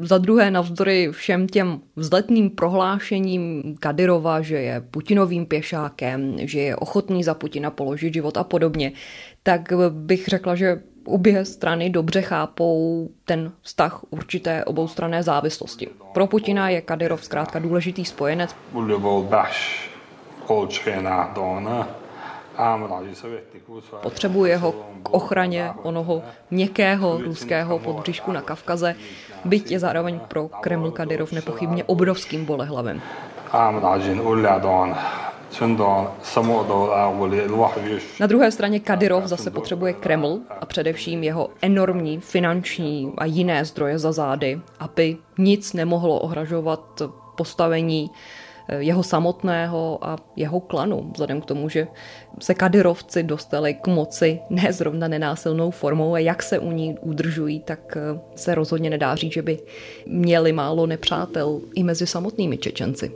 Za 0.00 0.18
druhé, 0.18 0.50
navzdory 0.50 1.08
všem 1.12 1.46
těm 1.46 1.80
vzletným 1.96 2.50
prohlášením 2.50 3.74
Kadyrova, 3.80 4.40
že 4.40 4.56
je 4.56 4.80
Putinovým 4.80 5.46
pěšákem, 5.46 6.36
že 6.38 6.60
je 6.60 6.76
ochotný 6.76 7.24
za 7.24 7.34
Putina 7.34 7.70
položit 7.70 8.14
život 8.14 8.36
a 8.36 8.44
podobně, 8.44 8.92
tak 9.42 9.72
bych 9.90 10.28
řekla, 10.28 10.54
že 10.54 10.82
obě 11.04 11.44
strany 11.44 11.90
dobře 11.90 12.22
chápou 12.22 13.08
ten 13.24 13.52
vztah 13.62 14.00
určité 14.10 14.64
oboustranné 14.64 15.22
závislosti. 15.22 15.88
Pro 16.14 16.26
Putina 16.26 16.68
je 16.68 16.80
Kadyrov 16.80 17.24
zkrátka 17.24 17.58
důležitý 17.58 18.04
spojenec. 18.04 18.54
Potřebuje 24.02 24.56
ho 24.56 24.74
k 25.02 25.10
ochraně 25.10 25.70
onoho 25.82 26.22
měkkého 26.50 27.18
ruského 27.18 27.78
podbříšku 27.78 28.32
na 28.32 28.40
Kavkaze, 28.42 28.96
byť 29.44 29.70
je 29.70 29.78
zároveň 29.78 30.20
pro 30.28 30.48
Kreml 30.48 30.90
Kadyrov 30.90 31.32
nepochybně 31.32 31.84
obrovským 31.84 32.44
bolehlavem. 32.44 33.00
Na 38.20 38.26
druhé 38.26 38.50
straně 38.50 38.80
Kadyrov 38.80 39.24
zase 39.24 39.50
potřebuje 39.50 39.92
Kreml 39.92 40.38
a 40.60 40.66
především 40.66 41.24
jeho 41.24 41.50
enormní 41.62 42.20
finanční 42.20 43.12
a 43.18 43.24
jiné 43.24 43.64
zdroje 43.64 43.98
za 43.98 44.12
zády, 44.12 44.60
aby 44.80 45.16
nic 45.38 45.72
nemohlo 45.72 46.18
ohražovat 46.18 47.02
postavení 47.36 48.10
jeho 48.78 49.02
samotného 49.02 49.98
a 50.02 50.16
jeho 50.36 50.60
klanu, 50.60 51.10
vzhledem 51.12 51.40
k 51.40 51.44
tomu, 51.44 51.68
že 51.68 51.88
se 52.40 52.54
kadyrovci 52.54 53.22
dostali 53.22 53.74
k 53.74 53.86
moci 53.86 54.40
ne 54.50 54.72
zrovna 54.72 55.08
nenásilnou 55.08 55.70
formou 55.70 56.14
a 56.14 56.18
jak 56.18 56.42
se 56.42 56.58
u 56.58 56.72
ní 56.72 56.96
udržují, 57.00 57.60
tak 57.60 57.96
eh, 57.96 58.20
se 58.34 58.54
rozhodně 58.54 58.90
nedá 58.90 59.14
říct, 59.14 59.32
že 59.32 59.42
by 59.42 59.58
měli 60.06 60.52
málo 60.52 60.86
nepřátel 60.86 61.60
i 61.74 61.82
mezi 61.82 62.06
samotnými 62.06 62.58
Čečenci. 62.58 63.12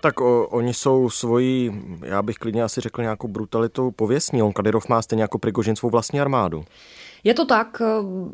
Tak 0.00 0.20
o, 0.20 0.46
oni 0.46 0.74
jsou 0.74 1.10
svojí, 1.10 1.82
já 2.04 2.22
bych 2.22 2.36
klidně 2.36 2.62
asi 2.62 2.80
řekl 2.80 3.02
nějakou 3.02 3.28
brutalitou 3.28 3.90
pověstní. 3.90 4.42
On 4.42 4.52
Kadyrov 4.52 4.88
má 4.88 5.02
stejně 5.02 5.22
jako 5.22 5.38
Prigožin 5.38 5.76
svou 5.76 5.90
vlastní 5.90 6.20
armádu. 6.20 6.64
Je 7.26 7.34
to 7.34 7.44
tak, 7.44 7.82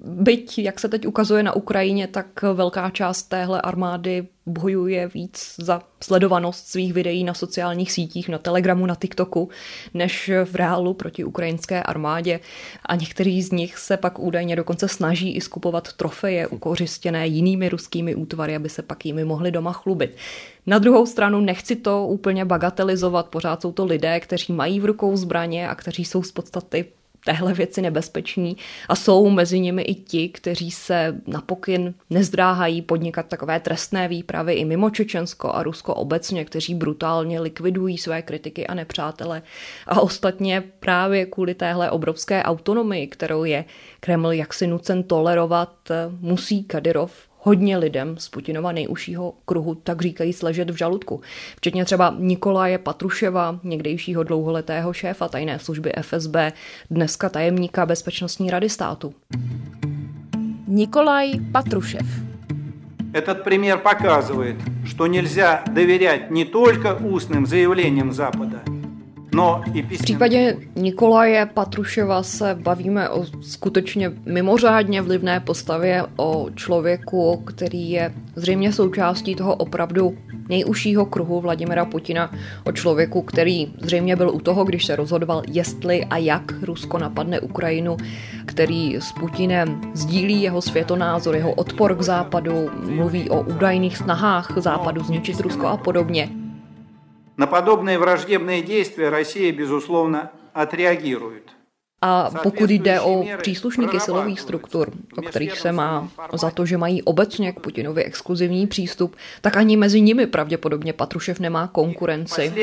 byť, 0.04 0.58
jak 0.58 0.80
se 0.80 0.88
teď 0.88 1.06
ukazuje 1.06 1.42
na 1.42 1.56
Ukrajině, 1.56 2.06
tak 2.06 2.42
velká 2.42 2.90
část 2.90 3.22
téhle 3.22 3.61
armády 3.61 4.28
bojuje 4.46 5.08
víc 5.08 5.54
za 5.58 5.82
sledovanost 6.02 6.66
svých 6.66 6.92
videí 6.92 7.25
na 7.25 7.34
sociálních 7.34 7.92
sítích, 7.92 8.28
na 8.28 8.38
Telegramu, 8.38 8.87
na 8.87 8.94
TikToku, 8.94 9.49
než 9.94 10.30
v 10.44 10.54
reálu 10.54 10.94
proti 10.94 11.25
ukrajinské 11.25 11.82
armádě. 11.82 12.40
A 12.87 12.94
některý 12.94 13.42
z 13.42 13.50
nich 13.52 13.78
se 13.78 13.96
pak 13.96 14.18
údajně 14.18 14.56
dokonce 14.56 14.88
snaží 14.88 15.37
i 15.37 15.40
skupovat 15.40 15.92
trofeje 15.92 16.46
ukořistěné 16.46 17.26
jinými 17.26 17.68
ruskými 17.68 18.14
útvary, 18.14 18.56
aby 18.56 18.68
se 18.68 18.82
pak 18.82 19.06
jimi 19.06 19.25
mohli 19.25 19.50
doma 19.50 19.72
chlubit. 19.72 20.16
Na 20.66 20.78
druhou 20.78 21.06
stranu 21.06 21.40
nechci 21.40 21.76
to 21.76 22.06
úplně 22.06 22.44
bagatelizovat, 22.44 23.28
pořád 23.28 23.62
jsou 23.62 23.72
to 23.72 23.84
lidé, 23.84 24.20
kteří 24.20 24.52
mají 24.52 24.80
v 24.80 24.84
rukou 24.84 25.16
zbraně 25.16 25.68
a 25.68 25.75
kteří 25.75 26.04
jsou 26.04 26.22
z 26.22 26.32
podstaty 26.32 26.84
téhle 27.24 27.52
věci 27.54 27.82
nebezpeční 27.82 28.56
a 28.88 28.94
jsou 28.96 29.30
mezi 29.30 29.60
nimi 29.60 29.82
i 29.82 29.94
ti, 29.94 30.28
kteří 30.28 30.70
se 30.70 31.20
na 31.26 31.40
pokyn 31.40 31.94
nezdráhají 32.10 32.82
podnikat 32.82 33.26
takové 33.26 33.60
trestné 33.60 34.08
výpravy 34.08 34.54
i 34.54 34.64
mimo 34.64 34.90
Čečensko 34.90 35.52
a 35.52 35.62
Rusko 35.62 35.94
obecně, 35.94 36.44
kteří 36.44 36.74
brutálně 36.74 37.40
likvidují 37.40 37.98
své 37.98 38.22
kritiky 38.22 38.66
a 38.66 38.74
nepřátele. 38.74 39.42
A 39.86 40.00
ostatně 40.00 40.62
právě 40.80 41.26
kvůli 41.26 41.54
téhle 41.54 41.90
obrovské 41.90 42.42
autonomii, 42.42 43.06
kterou 43.06 43.44
je 43.44 43.64
Kreml 44.00 44.32
jaksi 44.32 44.66
nucen 44.66 45.02
tolerovat, 45.02 45.72
musí 46.20 46.64
Kadyrov 46.64 47.31
hodně 47.41 47.77
lidem 47.77 48.15
z 48.17 48.29
Putinova 48.29 48.71
nejužšího 48.71 49.33
kruhu, 49.45 49.75
tak 49.75 50.01
říkají, 50.01 50.33
sležet 50.33 50.69
v 50.69 50.75
žaludku. 50.75 51.21
Včetně 51.57 51.86
třeba 51.86 52.15
Nikolaje 52.19 52.77
Patruševa, 52.77 53.59
někdejšího 53.63 54.24
dlouholetého 54.24 54.93
šéfa 54.93 55.27
tajné 55.27 55.59
služby 55.59 55.93
FSB, 56.01 56.36
dneska 56.89 57.29
tajemníka 57.29 57.86
Bezpečnostní 57.86 58.51
rady 58.51 58.69
státu. 58.69 59.13
Nikolaj 60.67 61.31
Patrušev. 61.51 62.05
Этот 63.13 63.43
пример 63.43 63.77
показывает, 63.77 64.57
что 64.86 65.07
нельзя 65.07 65.63
доверять 65.71 66.29
не 66.29 66.45
только 66.45 66.93
устным 66.93 67.45
заявлениям 67.45 68.12
Запада, 68.12 68.62
No, 69.34 69.62
v 69.90 70.02
případě 70.02 70.56
Nikolaje 70.76 71.46
Patruševa 71.46 72.22
se 72.22 72.58
bavíme 72.62 73.08
o 73.08 73.24
skutečně 73.40 74.12
mimořádně 74.26 75.02
vlivné 75.02 75.40
postavě, 75.40 76.04
o 76.16 76.50
člověku, 76.54 77.36
který 77.36 77.90
je 77.90 78.14
zřejmě 78.36 78.72
součástí 78.72 79.34
toho 79.34 79.54
opravdu 79.54 80.18
nejužšího 80.48 81.06
kruhu 81.06 81.40
Vladimira 81.40 81.84
Putina, 81.84 82.30
o 82.64 82.72
člověku, 82.72 83.22
který 83.22 83.72
zřejmě 83.80 84.16
byl 84.16 84.30
u 84.30 84.40
toho, 84.40 84.64
když 84.64 84.86
se 84.86 84.96
rozhodoval, 84.96 85.42
jestli 85.48 86.04
a 86.04 86.16
jak 86.16 86.52
Rusko 86.62 86.98
napadne 86.98 87.40
Ukrajinu, 87.40 87.96
který 88.46 88.96
s 88.96 89.12
Putinem 89.12 89.80
sdílí 89.94 90.42
jeho 90.42 90.62
světonázor, 90.62 91.34
jeho 91.34 91.52
odpor 91.52 91.96
k 91.96 92.02
západu, 92.02 92.70
mluví 92.90 93.30
o 93.30 93.40
údajných 93.40 93.96
snahách 93.96 94.52
západu 94.56 95.04
zničit 95.04 95.40
Rusko 95.40 95.66
a 95.66 95.76
podobně. 95.76 96.41
На 97.41 97.47
подобные 97.47 98.00
враждебные 98.00 98.62
действия 98.63 99.09
Россия, 99.09 99.51
безусловно, 99.51 100.31
отреагирует. 100.53 101.51
A 102.01 102.29
pokud 102.43 102.69
jde 102.69 103.01
o 103.01 103.25
příslušníky 103.41 104.00
silových 104.00 104.39
struktur, 104.39 104.91
o 105.17 105.21
kterých 105.21 105.59
se 105.59 105.71
má 105.71 106.09
za 106.33 106.51
to, 106.51 106.65
že 106.65 106.77
mají 106.77 107.03
obecně 107.03 107.51
k 107.51 107.59
Putinovi 107.59 108.03
exkluzivní 108.03 108.67
přístup, 108.67 109.15
tak 109.41 109.57
ani 109.57 109.77
mezi 109.77 110.01
nimi 110.01 110.27
pravděpodobně 110.27 110.93
Patrušev 110.93 111.39
nemá 111.39 111.67
konkurenci. 111.67 112.53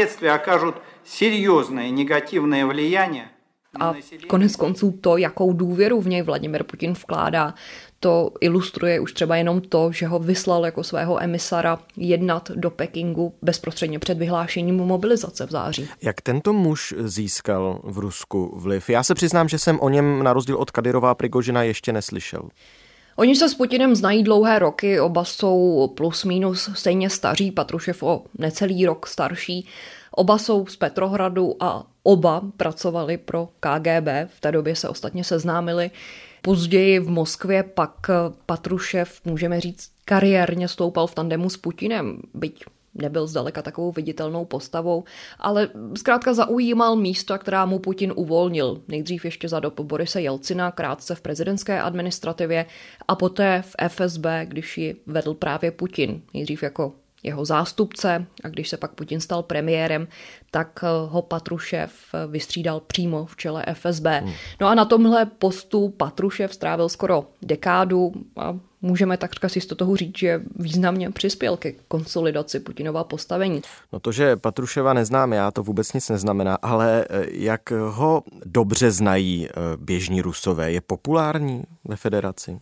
seriózné 1.05 1.93
negativní 1.93 2.65
влияние 2.65 3.29
a 3.81 3.95
konec 4.27 4.57
konců 4.57 4.99
to, 5.01 5.17
jakou 5.17 5.53
důvěru 5.53 6.01
v 6.01 6.09
něj 6.09 6.23
Vladimir 6.23 6.65
Putin 6.65 6.93
vkládá, 6.93 7.55
to 8.00 8.32
ilustruje 8.42 9.00
už 9.00 9.14
třeba 9.14 9.36
jenom 9.36 9.62
to, 9.62 9.92
že 9.92 10.08
ho 10.08 10.20
vyslal 10.20 10.66
jako 10.66 10.84
svého 10.84 11.24
emisara 11.24 11.80
jednat 11.98 12.52
do 12.56 12.70
Pekingu 12.70 13.34
bezprostředně 13.42 14.00
před 14.00 14.18
vyhlášením 14.18 14.76
mobilizace 14.76 15.46
v 15.46 15.52
září. 15.52 15.90
Jak 16.02 16.22
tento 16.22 16.54
muž 16.54 16.94
získal 16.98 17.80
v 17.84 18.00
Rusku 18.00 18.54
vliv? 18.60 18.90
Já 18.90 19.04
se 19.04 19.16
přiznám, 19.16 19.50
že 19.50 19.60
jsem 19.60 19.80
o 19.80 19.90
něm 19.90 20.24
na 20.24 20.34
rozdíl 20.34 20.58
od 20.58 20.72
Kadyrova 20.72 21.12
a 21.12 21.16
Prigožina 21.16 21.64
ještě 21.64 21.94
neslyšel. 21.94 22.50
Oni 23.16 23.36
se 23.36 23.50
s 23.50 23.56
Putinem 23.56 23.96
znají 23.96 24.24
dlouhé 24.24 24.60
roky, 24.60 25.00
oba 25.00 25.26
jsou 25.26 25.88
plus 25.98 26.26
minus 26.26 26.70
stejně 26.74 27.10
staří, 27.10 27.52
Patrušev 27.52 28.04
o 28.04 28.24
necelý 28.38 28.86
rok 28.86 29.08
starší. 29.08 29.68
Oba 30.12 30.38
jsou 30.38 30.66
z 30.66 30.76
Petrohradu 30.76 31.56
a 31.60 31.84
oba 32.04 32.42
pracovali 32.58 33.18
pro 33.18 33.50
KGB, 33.60 34.08
v 34.28 34.40
té 34.40 34.52
době 34.52 34.76
se 34.76 34.90
ostatně 34.90 35.24
seznámili. 35.24 35.92
Později 36.42 37.00
v 37.00 37.10
Moskvě 37.10 37.64
pak 37.64 38.08
Patrušev, 38.46 39.22
můžeme 39.26 39.60
říct, 39.60 39.92
kariérně 40.06 40.68
stoupal 40.68 41.08
v 41.08 41.16
tandemu 41.16 41.50
s 41.50 41.58
Putinem, 41.58 42.22
byť 42.34 42.64
nebyl 42.96 43.28
zdaleka 43.28 43.62
takovou 43.62 43.92
viditelnou 43.92 44.46
postavou, 44.46 45.04
ale 45.40 45.70
zkrátka 45.98 46.34
zaujímal 46.34 46.96
místa, 46.96 47.38
která 47.38 47.66
mu 47.66 47.80
Putin 47.80 48.14
uvolnil. 48.16 48.82
Nejdřív 48.88 49.26
ještě 49.26 49.50
za 49.50 49.60
dob 49.60 49.80
Borise 49.80 50.22
Jelcina, 50.22 50.72
krátce 50.72 51.16
v 51.16 51.22
prezidentské 51.22 51.82
administrativě 51.82 52.66
a 53.08 53.16
poté 53.16 53.64
v 53.66 53.76
FSB, 53.90 54.26
když 54.44 54.78
ji 54.78 54.96
vedl 55.06 55.34
právě 55.34 55.72
Putin. 55.72 56.22
Nejdřív 56.34 56.64
jako 56.64 56.94
jeho 57.24 57.46
zástupce 57.46 58.26
a 58.44 58.48
když 58.48 58.70
se 58.70 58.78
pak 58.78 58.92
Putin 58.92 59.20
stal 59.20 59.44
premiérem, 59.44 60.08
tak 60.52 60.84
ho 61.08 61.22
Patrušev 61.22 61.92
vystřídal 62.28 62.80
přímo 62.80 63.26
v 63.26 63.36
čele 63.36 63.66
FSB. 63.74 64.06
Hmm. 64.06 64.34
No 64.62 64.68
a 64.68 64.76
na 64.76 64.86
tomhle 64.86 65.26
postu 65.26 65.90
Patrušev 65.90 66.54
strávil 66.54 66.90
skoro 66.90 67.26
dekádu 67.42 68.12
a 68.38 68.60
můžeme 68.82 69.18
takřka 69.18 69.50
si 69.50 69.62
z 69.62 69.66
toho 69.66 69.96
říct, 69.96 70.18
že 70.18 70.42
významně 70.56 71.12
přispěl 71.12 71.58
ke 71.58 71.72
konsolidaci 71.72 72.60
Putinova 72.60 73.04
postavení. 73.04 73.62
No 73.94 74.00
to, 74.00 74.12
že 74.12 74.36
Patruševa 74.36 74.94
neznám 74.94 75.34
já, 75.34 75.52
to 75.52 75.64
vůbec 75.64 75.94
nic 75.94 76.10
neznamená, 76.10 76.56
ale 76.56 77.06
eh, 77.10 77.26
jak 77.32 77.72
ho 77.72 78.24
dobře 78.46 78.92
znají 78.92 79.48
eh, 79.48 79.52
běžní 79.78 80.22
rusové, 80.22 80.72
je 80.72 80.82
populární 80.82 81.64
ve 81.86 81.96
federaci? 81.96 82.60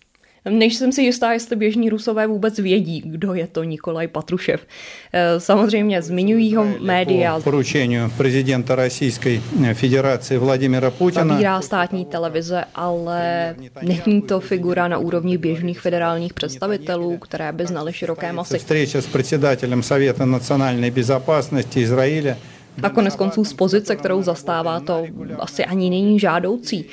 Než 0.51 0.75
jsem 0.75 0.93
si 0.93 1.03
jistá, 1.03 1.33
jestli 1.33 1.57
běžní 1.57 1.91
rusové 1.91 2.27
vůbec 2.27 2.59
vědí, 2.59 3.03
kdo 3.07 3.35
je 3.35 3.47
to 3.47 3.63
Nikolaj 3.63 4.09
Patrušev. 4.09 4.67
Eh, 5.13 5.41
samozřejmě 5.41 6.03
zmiňují 6.03 6.57
ho 6.57 6.67
média. 6.81 7.41
Poručení 7.41 7.97
prezidenta 8.17 8.75
Российской 8.75 9.41
federace 9.75 10.39
Vladimira 10.39 10.91
Putina. 10.91 11.25
Zabírá 11.25 11.61
státní 11.61 12.05
televize, 12.05 12.65
ale 12.75 13.55
není 13.83 14.23
to 14.23 14.41
figura 14.41 14.89
na 14.89 14.99
úrovni 14.99 15.39
běžných 15.39 15.81
federálních 15.81 16.35
představitelů, 16.35 17.19
které 17.19 17.53
by 17.53 17.67
znali 17.67 17.93
široké 17.93 18.33
masy. 18.33 18.59
Vstřeče 18.59 19.03
s 19.03 19.07
předsedatelem 19.07 19.83
Sověta 19.83 20.27
nacionální 20.27 20.91
bezpečnosti 20.91 21.81
Izraele 21.81 22.37
a 22.83 22.91
konec 22.91 23.17
konců 23.17 23.45
z 23.45 23.53
pozice, 23.53 23.97
kterou 23.97 24.23
zastává, 24.23 24.81
to 24.81 25.07
asi 25.39 25.65
ani 25.65 25.91
není 25.91 26.19
žádoucí. 26.19 26.85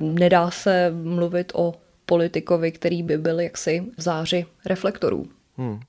Nedá 0.00 0.50
se 0.50 0.92
mluvit 1.02 1.52
o 1.54 1.74
politikovi, 2.13 2.71
který 2.71 3.03
by 3.03 3.17
byl 3.17 3.39
jaksi 3.39 3.83
v 3.97 4.01
záři 4.01 4.45
reflektorů. 4.65 5.25
Hmm. 5.57 5.79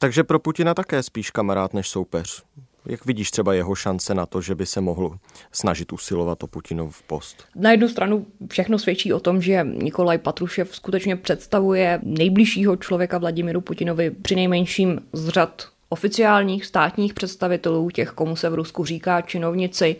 Takže 0.00 0.24
pro 0.24 0.38
Putina 0.38 0.74
také 0.74 1.02
spíš 1.02 1.30
kamarád 1.30 1.74
než 1.74 1.88
soupeř. 1.88 2.42
Jak 2.86 3.06
vidíš 3.06 3.30
třeba 3.30 3.54
jeho 3.54 3.74
šance 3.74 4.14
na 4.14 4.26
to, 4.26 4.40
že 4.40 4.54
by 4.54 4.66
se 4.66 4.80
mohl 4.80 5.18
snažit 5.52 5.92
usilovat 5.92 6.42
o 6.42 6.46
Putinov 6.46 7.02
post? 7.02 7.44
Na 7.56 7.70
jednu 7.70 7.88
stranu 7.88 8.26
všechno 8.50 8.78
svědčí 8.78 9.12
o 9.12 9.20
tom, 9.20 9.42
že 9.42 9.64
Nikolaj 9.64 10.18
Patrušev 10.18 10.76
skutečně 10.76 11.16
představuje 11.16 12.00
nejbližšího 12.02 12.76
člověka 12.76 13.18
Vladimiru 13.18 13.60
Putinovi 13.60 14.10
při 14.10 14.34
nejmenším 14.34 15.00
z 15.12 15.28
řad 15.28 15.68
oficiálních 15.88 16.66
státních 16.66 17.14
představitelů, 17.14 17.90
těch, 17.90 18.10
komu 18.10 18.36
se 18.36 18.50
v 18.50 18.54
Rusku 18.54 18.84
říká 18.84 19.20
činovnici. 19.20 19.96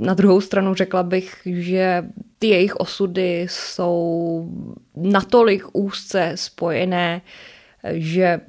Na 0.00 0.14
druhou 0.14 0.40
stranu 0.40 0.74
řekla 0.74 1.02
bych, 1.02 1.34
že 1.44 2.04
ty 2.38 2.46
jejich 2.46 2.76
osudy 2.76 3.46
jsou 3.50 4.48
natolik 4.96 5.64
úzce 5.72 6.32
spojené, 6.34 7.22
že 7.92 8.40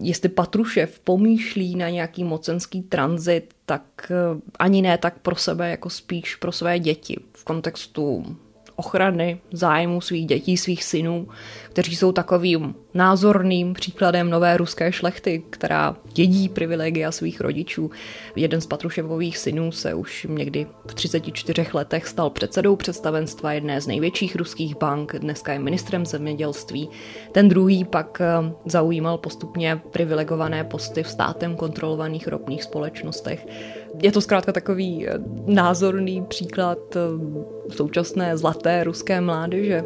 jestli 0.00 0.28
Patrušev 0.28 1.00
pomýšlí 1.00 1.76
na 1.76 1.88
nějaký 1.88 2.24
mocenský 2.24 2.82
tranzit, 2.82 3.54
tak 3.66 4.12
ani 4.58 4.82
ne 4.82 4.98
tak 4.98 5.18
pro 5.18 5.36
sebe, 5.36 5.70
jako 5.70 5.90
spíš 5.90 6.36
pro 6.36 6.52
své 6.52 6.78
děti 6.78 7.16
v 7.32 7.44
kontextu 7.44 8.36
ochrany 8.76 9.40
zájmu 9.52 10.00
svých 10.00 10.26
dětí, 10.26 10.56
svých 10.56 10.84
synů, 10.84 11.28
kteří 11.68 11.96
jsou 11.96 12.12
takovým 12.12 12.74
názorným 12.94 13.74
příkladem 13.74 14.30
nové 14.30 14.56
ruské 14.56 14.92
šlechty, 14.92 15.42
která 15.50 15.96
dědí 16.12 16.48
privilegia 16.48 17.12
svých 17.12 17.40
rodičů. 17.40 17.90
Jeden 18.36 18.60
z 18.60 18.66
Patruševových 18.66 19.38
synů 19.38 19.72
se 19.72 19.94
už 19.94 20.26
někdy 20.30 20.66
v 20.86 20.94
34 20.94 21.66
letech 21.72 22.06
stal 22.06 22.30
předsedou 22.30 22.76
představenstva 22.76 23.52
jedné 23.52 23.80
z 23.80 23.86
největších 23.86 24.36
ruských 24.36 24.76
bank, 24.76 25.14
dneska 25.18 25.52
je 25.52 25.58
ministrem 25.58 26.06
zemědělství. 26.06 26.88
Ten 27.32 27.48
druhý 27.48 27.84
pak 27.84 28.20
eh, 28.20 28.52
zaujímal 28.64 29.18
postupně 29.18 29.80
privilegované 29.90 30.64
posty 30.64 31.02
v 31.02 31.08
státem 31.08 31.56
kontrolovaných 31.56 32.28
ropných 32.28 32.62
společnostech. 32.62 33.46
Je 34.02 34.12
to 34.12 34.20
zkrátka 34.20 34.52
takový 34.52 35.08
eh, 35.08 35.14
názorný 35.46 36.24
příklad 36.24 36.78
eh, 36.96 37.00
současné 37.72 38.36
zlaté 38.36 38.84
ruské 38.84 39.20
mládeže. 39.20 39.84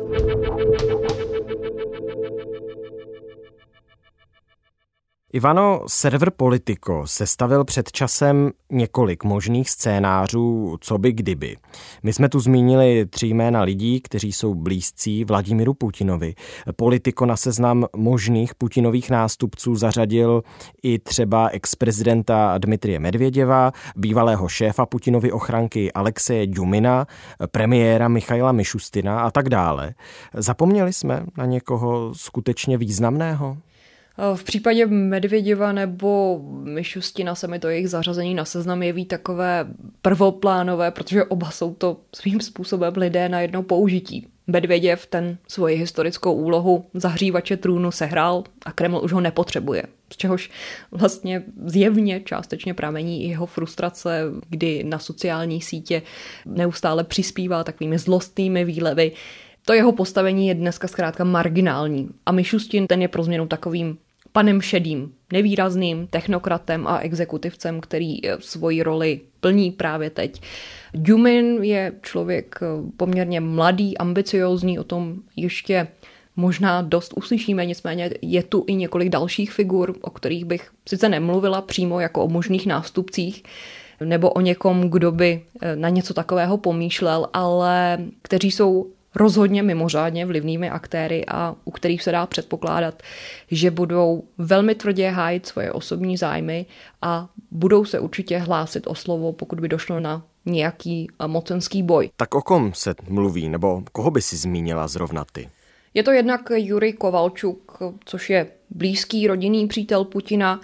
Ivano, 5.33 5.83
server 5.87 6.31
Politico 6.31 7.03
sestavil 7.07 7.65
před 7.65 7.93
časem 7.93 8.51
několik 8.71 9.25
možných 9.25 9.71
scénářů, 9.71 10.77
co 10.81 10.99
by 10.99 11.13
kdyby. 11.13 11.57
My 12.03 12.13
jsme 12.13 12.29
tu 12.29 12.41
zmínili 12.41 13.07
tři 13.07 13.27
jména 13.27 13.63
lidí, 13.63 14.01
kteří 14.01 14.33
jsou 14.33 14.55
blízcí 14.55 15.25
Vladimiru 15.25 15.75
Putinovi. 15.75 16.35
Politico 16.77 17.27
na 17.27 17.37
seznam 17.37 17.87
možných 17.97 18.55
Putinových 18.55 19.11
nástupců 19.11 19.75
zařadil 19.75 20.43
i 20.83 20.99
třeba 20.99 21.49
ex-prezidenta 21.49 22.59
Dmitrie 22.59 22.99
Medvěděva, 22.99 23.73
bývalého 23.97 24.49
šéfa 24.49 24.87
Putinovy 24.87 25.33
ochranky 25.33 25.93
Alexeje 25.93 26.47
Djumina, 26.47 27.07
premiéra 27.51 28.09
Michaila 28.09 28.53
Mišustina 28.53 29.21
a 29.21 29.31
tak 29.31 29.49
dále. 29.49 29.95
Zapomněli 30.35 30.93
jsme 30.93 31.27
na 31.37 31.47
někoho 31.47 32.15
skutečně 32.15 32.79
významného? 32.79 33.57
V 34.35 34.45
případě 34.45 34.87
Medvěděva 34.87 35.73
nebo 35.73 36.41
Myšustina 36.63 37.35
se 37.35 37.47
mi 37.47 37.59
to 37.59 37.69
jejich 37.69 37.89
zařazení 37.89 38.35
na 38.35 38.45
seznam 38.45 38.83
jeví 38.83 39.05
takové 39.05 39.67
prvoplánové, 40.03 40.91
protože 40.91 41.25
oba 41.25 41.51
jsou 41.51 41.75
to 41.75 42.01
svým 42.17 42.41
způsobem 42.41 42.93
lidé 42.97 43.29
na 43.29 43.41
jedno 43.41 43.63
použití. 43.63 44.27
Medvěděv 44.47 45.07
ten 45.07 45.39
svoji 45.49 45.77
historickou 45.77 46.33
úlohu 46.33 46.87
zahřívače 46.95 47.57
trůnu 47.57 47.91
sehrál 47.91 48.45
a 48.65 48.73
Kreml 48.73 49.01
už 49.05 49.13
ho 49.13 49.21
nepotřebuje. 49.21 49.83
Z 50.13 50.17
čehož 50.17 50.51
vlastně 50.91 51.43
zjevně 51.65 52.21
částečně 52.21 52.75
pramení 52.75 53.25
i 53.25 53.29
jeho 53.29 53.47
frustrace, 53.47 54.25
kdy 54.49 54.85
na 54.85 54.99
sociální 54.99 55.61
sítě 55.61 56.03
neustále 56.47 57.05
přispívá 57.05 57.65
takovými 57.65 57.99
zlostnými 57.99 58.65
výlevy. 58.65 59.13
To 59.65 59.73
jeho 59.73 59.93
postavení 59.93 60.49
je 60.49 60.55
dneska 60.55 60.89
zkrátka 60.89 61.25
marginální 61.25 62.09
a 62.27 62.33
Mišustin 62.33 62.87
ten 62.87 63.03
je 63.03 63.09
pro 63.09 63.23
změnu 63.23 63.47
takovým 63.47 63.99
panem 64.33 64.61
Šedým, 64.61 65.13
nevýrazným 65.33 66.07
technokratem 66.07 66.87
a 66.87 66.99
exekutivcem, 66.99 67.81
který 67.81 68.27
eh, 68.27 68.37
svoji 68.41 68.83
roli 68.83 69.21
plní 69.41 69.71
právě 69.71 70.11
teď. 70.11 70.43
Dumin 70.95 71.65
je 71.65 71.93
člověk 72.03 72.59
eh, 72.63 72.67
poměrně 72.97 73.41
mladý, 73.41 73.99
ambiciózní, 73.99 74.79
o 74.79 74.85
tom 74.85 75.15
ještě 75.37 75.89
možná 76.37 76.83
dost 76.83 77.13
uslyšíme, 77.17 77.67
nicméně 77.67 78.11
je 78.23 78.43
tu 78.43 78.65
i 78.67 78.75
několik 78.75 79.09
dalších 79.09 79.53
figur, 79.53 79.97
o 80.01 80.11
kterých 80.11 80.45
bych 80.45 80.71
sice 80.89 81.09
nemluvila 81.09 81.61
přímo 81.61 82.01
jako 82.01 82.25
o 82.25 82.29
možných 82.29 82.67
nástupcích, 82.67 83.43
nebo 84.05 84.31
o 84.31 84.41
někom, 84.41 84.91
kdo 84.91 85.13
by 85.13 85.43
eh, 85.63 85.77
na 85.77 85.89
něco 85.89 86.15
takového 86.15 86.57
pomýšlel, 86.57 87.29
ale 87.33 87.99
kteří 88.23 88.51
jsou 88.51 88.87
rozhodně 89.15 89.63
mimořádně 89.63 90.27
vlivnými 90.27 90.71
aktéry 90.71 91.25
a 91.29 91.55
u 91.65 91.71
kterých 91.71 92.03
se 92.03 92.13
dá 92.13 92.27
předpokládat, 92.27 93.03
že 93.51 93.71
budou 93.71 94.25
velmi 94.39 94.75
tvrdě 94.75 95.09
hájit 95.09 95.47
svoje 95.47 95.73
osobní 95.73 96.17
zájmy 96.17 96.67
a 97.03 97.29
budou 97.51 97.85
se 97.85 98.01
určitě 98.01 98.39
hlásit 98.39 98.87
o 98.87 98.95
slovo, 98.95 99.33
pokud 99.33 99.61
by 99.61 99.69
došlo 99.69 100.01
na 100.01 100.23
nějaký 100.47 101.09
mocenský 101.27 101.83
boj. 101.83 102.11
Tak 102.17 102.35
o 102.35 102.43
kom 102.43 102.75
se 102.75 102.95
mluví, 103.09 103.49
nebo 103.49 103.83
koho 103.93 104.11
by 104.11 104.23
si 104.23 104.37
zmínila 104.37 104.89
zrovna 104.89 105.25
ty? 105.33 105.49
Je 105.95 106.03
to 106.03 106.11
jednak 106.11 106.41
Jurij 106.55 106.93
Kovalčuk, 106.93 107.79
což 108.05 108.31
je 108.31 108.47
blízký 108.71 109.27
rodinný 109.27 109.67
přítel 109.67 110.05
Putina, 110.05 110.61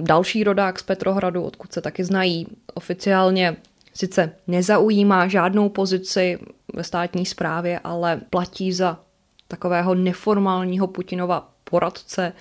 další 0.00 0.44
rodák 0.44 0.78
z 0.78 0.82
Petrohradu, 0.82 1.42
odkud 1.42 1.72
se 1.72 1.80
taky 1.80 2.04
znají. 2.04 2.46
Oficiálně 2.74 3.56
sice 3.96 4.32
nezaujímá 4.46 5.28
žádnou 5.28 5.68
pozici 5.68 6.38
ve 6.74 6.84
státní 6.84 7.26
správě, 7.26 7.80
ale 7.84 8.20
platí 8.30 8.72
za 8.72 9.00
takového 9.48 9.94
neformálního 9.94 10.86
Putinova 10.86 11.52
poradce, 11.64 12.32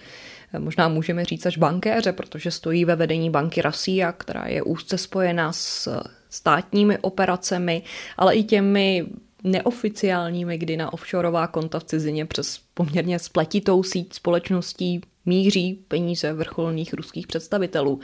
možná 0.60 0.88
můžeme 0.88 1.26
říct 1.26 1.46
až 1.46 1.58
bankéře, 1.58 2.12
protože 2.12 2.52
stojí 2.52 2.86
ve 2.86 2.96
vedení 2.96 3.30
banky 3.30 3.62
Rasia, 3.62 4.12
která 4.12 4.48
je 4.48 4.64
úzce 4.64 4.98
spojená 4.98 5.54
s 5.54 6.02
státními 6.30 6.98
operacemi, 6.98 7.84
ale 8.18 8.36
i 8.36 8.44
těmi 8.44 9.06
neoficiálními, 9.44 10.58
kdy 10.58 10.78
na 10.78 10.94
offshoreová 10.94 11.48
konta 11.48 11.80
v 11.80 11.84
cizině 11.84 12.26
přes 12.26 12.60
poměrně 12.74 13.20
spletitou 13.20 13.84
síť 13.84 14.14
společností 14.14 15.02
míří 15.26 15.80
peníze 15.88 16.34
vrcholných 16.34 16.94
ruských 16.94 17.28
představitelů. 17.28 18.00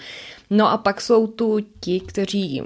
No 0.50 0.72
a 0.72 0.78
pak 0.78 1.02
jsou 1.02 1.28
tu 1.28 1.60
ti, 1.80 2.00
kteří 2.00 2.62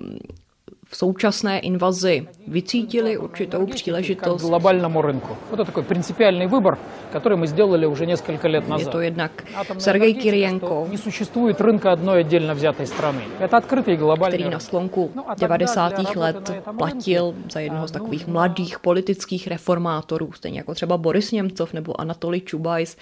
v 0.91 0.97
současné 0.97 1.59
invazi 1.59 2.29
vycítili 2.47 3.19
určitou 3.19 3.67
příležitost. 3.67 4.43
Globálnímu 4.43 5.03
rynku. 5.03 5.37
To 5.51 5.63
je 5.63 5.65
takový 5.65 5.87
principiální 5.87 6.47
výbor, 6.47 6.79
který 7.21 7.37
my 7.37 7.49
сделали 7.49 7.87
už 7.87 8.01
několik 8.01 8.45
let 8.45 8.69
nazad. 8.69 8.87
Je 8.87 8.93
to 8.93 9.01
jednak 9.01 9.45
Sergej 9.79 10.15
Kirienko. 10.15 10.87
Nesуществует 10.91 11.61
рынка 11.61 11.93
одной 11.93 12.21
отдельно 12.21 12.55
взятой 12.55 12.87
страны. 12.87 13.23
Это 13.41 13.57
открытый 13.57 13.97
глобальный 13.97 14.39
který 14.39 14.51
na 14.51 14.59
sklonku 14.59 15.11
90. 15.39 16.17
let 16.17 16.53
platil 16.79 17.35
za 17.53 17.61
jednoho 17.61 17.89
z 17.89 17.91
takových 17.91 18.27
mladých 18.27 18.79
politických 18.79 19.47
reformátorů, 19.47 20.33
stejně 20.33 20.59
jako 20.59 20.75
třeba 20.75 20.97
Boris 20.97 21.33
Němcov 21.33 21.73
nebo 21.73 22.01
Anatolij 22.01 22.41
Čubajs, 22.41 22.97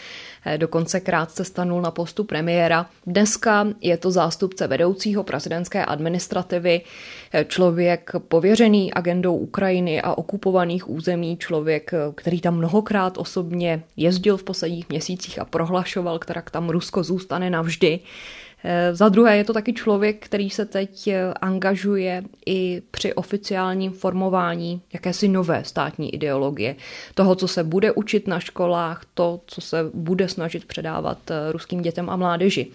eh, 0.46 0.58
dokonce 0.58 1.00
krátce 1.00 1.44
stanul 1.44 1.82
na 1.82 1.90
postu 1.90 2.24
premiéra. 2.24 2.86
Dneska 3.06 3.66
je 3.80 3.96
to 3.96 4.10
zástupce 4.10 4.66
vedoucího 4.66 5.22
prezidentské 5.22 5.84
administrativy, 5.84 6.80
eh, 7.32 7.44
člověk 7.73 8.11
pověřený 8.27 8.93
agendou 8.93 9.37
Ukrajiny 9.37 10.01
a 10.01 10.13
okupovaných 10.13 10.89
území, 10.89 11.37
člověk, 11.37 11.91
který 12.15 12.41
tam 12.41 12.57
mnohokrát 12.57 13.17
osobně 13.17 13.83
jezdil 13.97 14.37
v 14.37 14.43
posledních 14.43 14.89
měsících 14.89 15.39
a 15.39 15.45
prohlašoval, 15.45 16.19
která 16.19 16.41
tam 16.41 16.69
Rusko 16.69 17.03
zůstane 17.03 17.49
navždy. 17.49 17.99
Eh, 18.63 18.95
za 18.95 19.09
druhé 19.09 19.37
je 19.37 19.43
to 19.43 19.53
taky 19.53 19.73
člověk, 19.73 20.25
který 20.25 20.49
se 20.49 20.65
teď 20.65 21.07
eh, 21.07 21.33
angažuje 21.33 22.23
i 22.45 22.81
při 22.91 23.13
oficiálním 23.13 23.91
formování 23.91 24.81
jakési 24.93 25.27
nové 25.27 25.63
státní 25.63 26.13
ideologie. 26.13 26.75
Toho, 27.15 27.35
co 27.35 27.47
se 27.47 27.63
bude 27.63 27.91
učit 27.91 28.27
na 28.27 28.39
školách, 28.39 29.01
to, 29.13 29.41
co 29.45 29.61
se 29.61 29.77
bude 29.93 30.27
snažit 30.27 30.65
předávat 30.65 31.31
eh, 31.31 31.51
ruským 31.51 31.81
dětem 31.81 32.09
a 32.09 32.15
mládeži. 32.15 32.67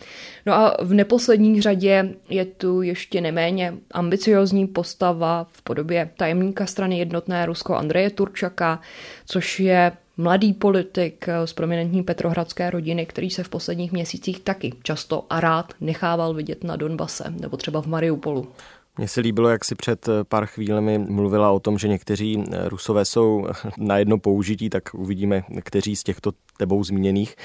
No 0.46 0.54
a 0.54 0.76
v 0.80 0.94
neposlední 0.94 1.60
řadě 1.62 2.14
je 2.28 2.44
tu 2.44 2.82
ještě 2.82 3.20
neméně 3.20 3.74
ambiciozní 3.90 4.66
postava 4.66 5.46
v 5.52 5.62
podobě 5.62 6.10
tajemníka 6.16 6.66
strany 6.66 6.98
Jednotné 6.98 7.46
Rusko 7.46 7.74
Andreje 7.74 8.10
Turčaka, 8.10 8.80
což 9.26 9.60
je 9.60 9.92
mladý 10.18 10.52
politik 10.52 11.28
eh, 11.28 11.46
z 11.46 11.52
prominentní 11.52 12.02
petrohradské 12.02 12.70
rodiny, 12.70 13.06
který 13.06 13.30
se 13.30 13.42
v 13.42 13.48
posledních 13.48 13.92
měsících 13.92 14.40
taky 14.40 14.72
často 14.82 15.26
a 15.30 15.40
rád 15.40 15.72
nechával 15.80 16.34
vidět 16.34 16.64
na 16.64 16.76
Donbase 16.76 17.34
nebo 17.40 17.56
třeba 17.56 17.82
v 17.82 17.86
Mariupolu. 17.86 18.48
Mně 18.98 19.08
se 19.08 19.20
líbilo, 19.20 19.48
jak 19.48 19.64
si 19.64 19.74
před 19.74 20.08
eh, 20.08 20.24
pár 20.24 20.46
chvílemi 20.46 20.98
mluvila 20.98 21.50
o 21.50 21.60
tom, 21.60 21.78
že 21.78 21.88
někteří 21.88 22.44
eh, 22.52 22.68
rusové 22.68 23.04
jsou 23.04 23.46
na 23.78 23.98
jedno 23.98 24.18
použití, 24.18 24.70
tak 24.70 24.94
uvidíme, 24.94 25.42
kteří 25.62 25.96
z 25.96 26.02
těchto 26.02 26.32
tebou 26.58 26.84
zmíněných 26.84 27.36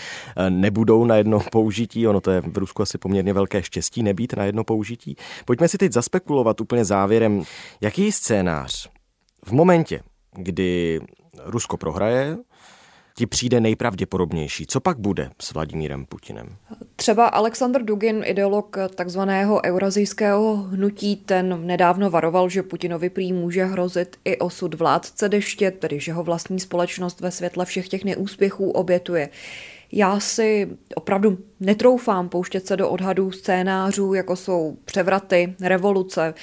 nebudou 0.50 1.06
na 1.06 1.16
jedno 1.16 1.40
použití. 1.52 2.08
Ono 2.08 2.22
to 2.22 2.32
je 2.32 2.42
v 2.42 2.58
Rusku 2.58 2.82
asi 2.82 2.98
poměrně 2.98 3.34
velké 3.34 3.64
štěstí 3.64 4.04
nebýt 4.04 4.34
na 4.38 4.44
jedno 4.44 4.64
použití. 4.64 5.16
Pojďme 5.46 5.68
si 5.68 5.78
teď 5.78 5.92
zaspekulovat 5.92 6.62
úplně 6.62 6.86
závěrem, 6.86 7.44
jaký 7.82 8.12
scénář 8.12 8.90
v 9.46 9.52
momentě, 9.52 10.00
kdy 10.36 11.00
Rusko 11.46 11.78
prohraje, 11.78 12.38
ti 13.15 13.26
přijde 13.26 13.60
nejpravděpodobnější. 13.60 14.67
Co 14.67 14.80
pak 14.80 14.99
bude 14.99 15.30
s 15.41 15.54
Vladimírem 15.54 16.06
Putinem? 16.06 16.56
Třeba 16.95 17.28
Aleksandr 17.28 17.84
Dugin, 17.84 18.23
ideolog 18.26 18.78
takzvaného 18.95 19.62
eurazijského 19.65 20.56
hnutí, 20.56 21.15
ten 21.15 21.65
nedávno 21.65 22.10
varoval, 22.10 22.49
že 22.49 22.63
Putinovi 22.63 23.10
prý 23.10 23.34
může 23.34 23.65
hrozit 23.65 24.17
i 24.26 24.38
osud 24.38 24.73
vládce 24.73 25.30
deště, 25.30 25.71
tedy 25.71 25.99
že 25.99 26.13
ho 26.13 26.23
vlastní 26.23 26.60
společnost 26.60 27.21
ve 27.21 27.32
světle 27.32 27.65
všech 27.65 27.88
těch 27.88 28.04
neúspěchů 28.04 28.71
obětuje. 28.71 29.30
Já 29.96 30.20
si 30.20 30.70
opravdu 30.96 31.38
netroufám 31.60 32.30
pouštět 32.30 32.68
se 32.68 32.78
do 32.78 32.90
odhadů 32.90 33.32
scénářů, 33.32 34.14
jako 34.14 34.36
jsou 34.36 34.78
převraty, 34.86 35.56
revoluce, 35.62 36.34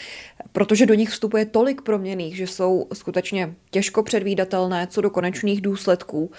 protože 0.53 0.87
do 0.87 0.95
nich 0.95 1.11
vstupuje 1.11 1.45
tolik 1.45 1.83
proměných, 1.83 2.37
že 2.37 2.47
jsou 2.47 2.87
skutečně 2.93 3.55
těžko 3.71 4.03
předvídatelné 4.03 4.87
co 4.87 5.01
do 5.01 5.11
konečných 5.11 5.61
důsledků, 5.61 6.31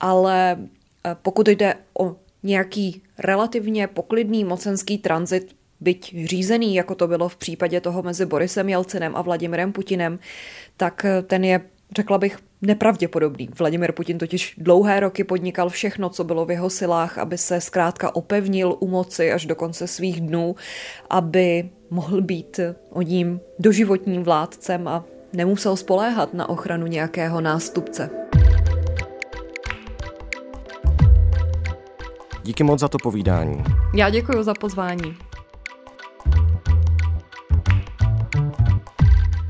ale 0.00 0.58
eh, 1.04 1.16
pokud 1.22 1.48
jde 1.48 1.74
o 1.98 2.16
nějaký 2.42 3.02
relativně 3.18 3.86
poklidný 3.86 4.44
mocenský 4.44 4.98
tranzit, 4.98 5.56
byť 5.80 6.14
řízený, 6.24 6.74
jako 6.74 6.94
to 6.94 7.06
bylo 7.06 7.28
v 7.28 7.36
případě 7.36 7.80
toho 7.80 8.02
mezi 8.02 8.26
Borisem 8.26 8.68
Jelcinem 8.68 9.16
a 9.16 9.22
Vladimirem 9.22 9.72
Putinem, 9.72 10.18
tak 10.76 11.04
eh, 11.04 11.22
ten 11.22 11.44
je 11.44 11.60
řekla 11.96 12.18
bych, 12.18 12.38
nepravděpodobný. 12.62 13.48
Vladimir 13.58 13.92
Putin 13.92 14.18
totiž 14.18 14.54
dlouhé 14.58 15.00
roky 15.00 15.24
podnikal 15.24 15.68
všechno, 15.68 16.08
co 16.10 16.24
bylo 16.24 16.46
v 16.46 16.50
jeho 16.50 16.70
silách, 16.70 17.18
aby 17.18 17.38
se 17.38 17.60
zkrátka 17.60 18.16
opevnil 18.16 18.76
u 18.80 18.88
moci 18.88 19.32
až 19.32 19.46
do 19.46 19.54
konce 19.54 19.86
svých 19.86 20.20
dnů, 20.20 20.56
aby 21.10 21.70
mohl 21.90 22.20
být 22.20 22.60
o 22.90 23.02
ním 23.02 23.40
doživotním 23.58 24.22
vládcem 24.22 24.88
a 24.88 25.04
nemusel 25.32 25.76
spoléhat 25.76 26.34
na 26.34 26.48
ochranu 26.48 26.86
nějakého 26.86 27.40
nástupce. 27.40 28.10
Díky 32.42 32.62
moc 32.64 32.80
za 32.80 32.88
to 32.88 32.98
povídání. 32.98 33.64
Já 33.94 34.10
děkuji 34.10 34.42
za 34.42 34.54
pozvání. 34.54 35.27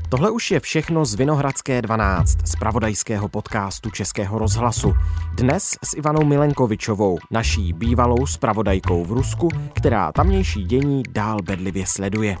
Tohle 0.09 0.31
už 0.31 0.51
je 0.51 0.59
všechno 0.59 1.05
z 1.05 1.15
Vinohradské 1.15 1.81
12, 1.81 2.47
z 2.47 2.55
pravodajského 2.55 3.29
podcastu 3.29 3.89
Českého 3.89 4.39
rozhlasu. 4.39 4.93
Dnes 5.33 5.75
s 5.83 5.93
Ivanou 5.97 6.25
Milenkovičovou, 6.25 7.17
naší 7.31 7.73
bývalou 7.73 8.25
spravodajkou 8.25 9.05
v 9.05 9.11
Rusku, 9.11 9.47
která 9.73 10.11
tamnější 10.11 10.63
dění 10.63 11.03
dál 11.09 11.37
bedlivě 11.41 11.85
sleduje. 11.87 12.37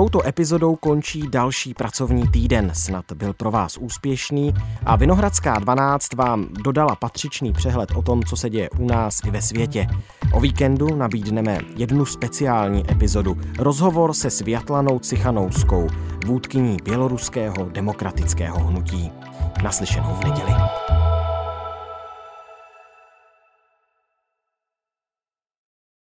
Touto 0.00 0.26
epizodou 0.26 0.76
končí 0.76 1.22
další 1.28 1.74
pracovní 1.74 2.28
týden, 2.28 2.70
snad 2.74 3.12
byl 3.12 3.32
pro 3.32 3.50
vás 3.50 3.76
úspěšný 3.76 4.54
a 4.86 4.96
Vinohradská 4.96 5.58
12 5.58 6.14
vám 6.14 6.46
dodala 6.64 6.96
patřičný 6.96 7.52
přehled 7.52 7.90
o 7.94 8.02
tom, 8.02 8.22
co 8.22 8.36
se 8.36 8.50
děje 8.50 8.70
u 8.70 8.86
nás 8.86 9.20
i 9.26 9.30
ve 9.30 9.42
světě. 9.42 9.86
O 10.32 10.40
víkendu 10.40 10.96
nabídneme 10.96 11.58
jednu 11.76 12.04
speciální 12.04 12.90
epizodu, 12.90 13.36
rozhovor 13.58 14.14
se 14.14 14.30
Světlanou 14.30 14.98
Cichanouskou, 14.98 15.88
vůdkyní 16.26 16.76
běloruského 16.84 17.64
demokratického 17.72 18.58
hnutí. 18.58 19.12
Naslyšenou 19.62 20.14
v 20.14 20.24
neděli. 20.24 20.52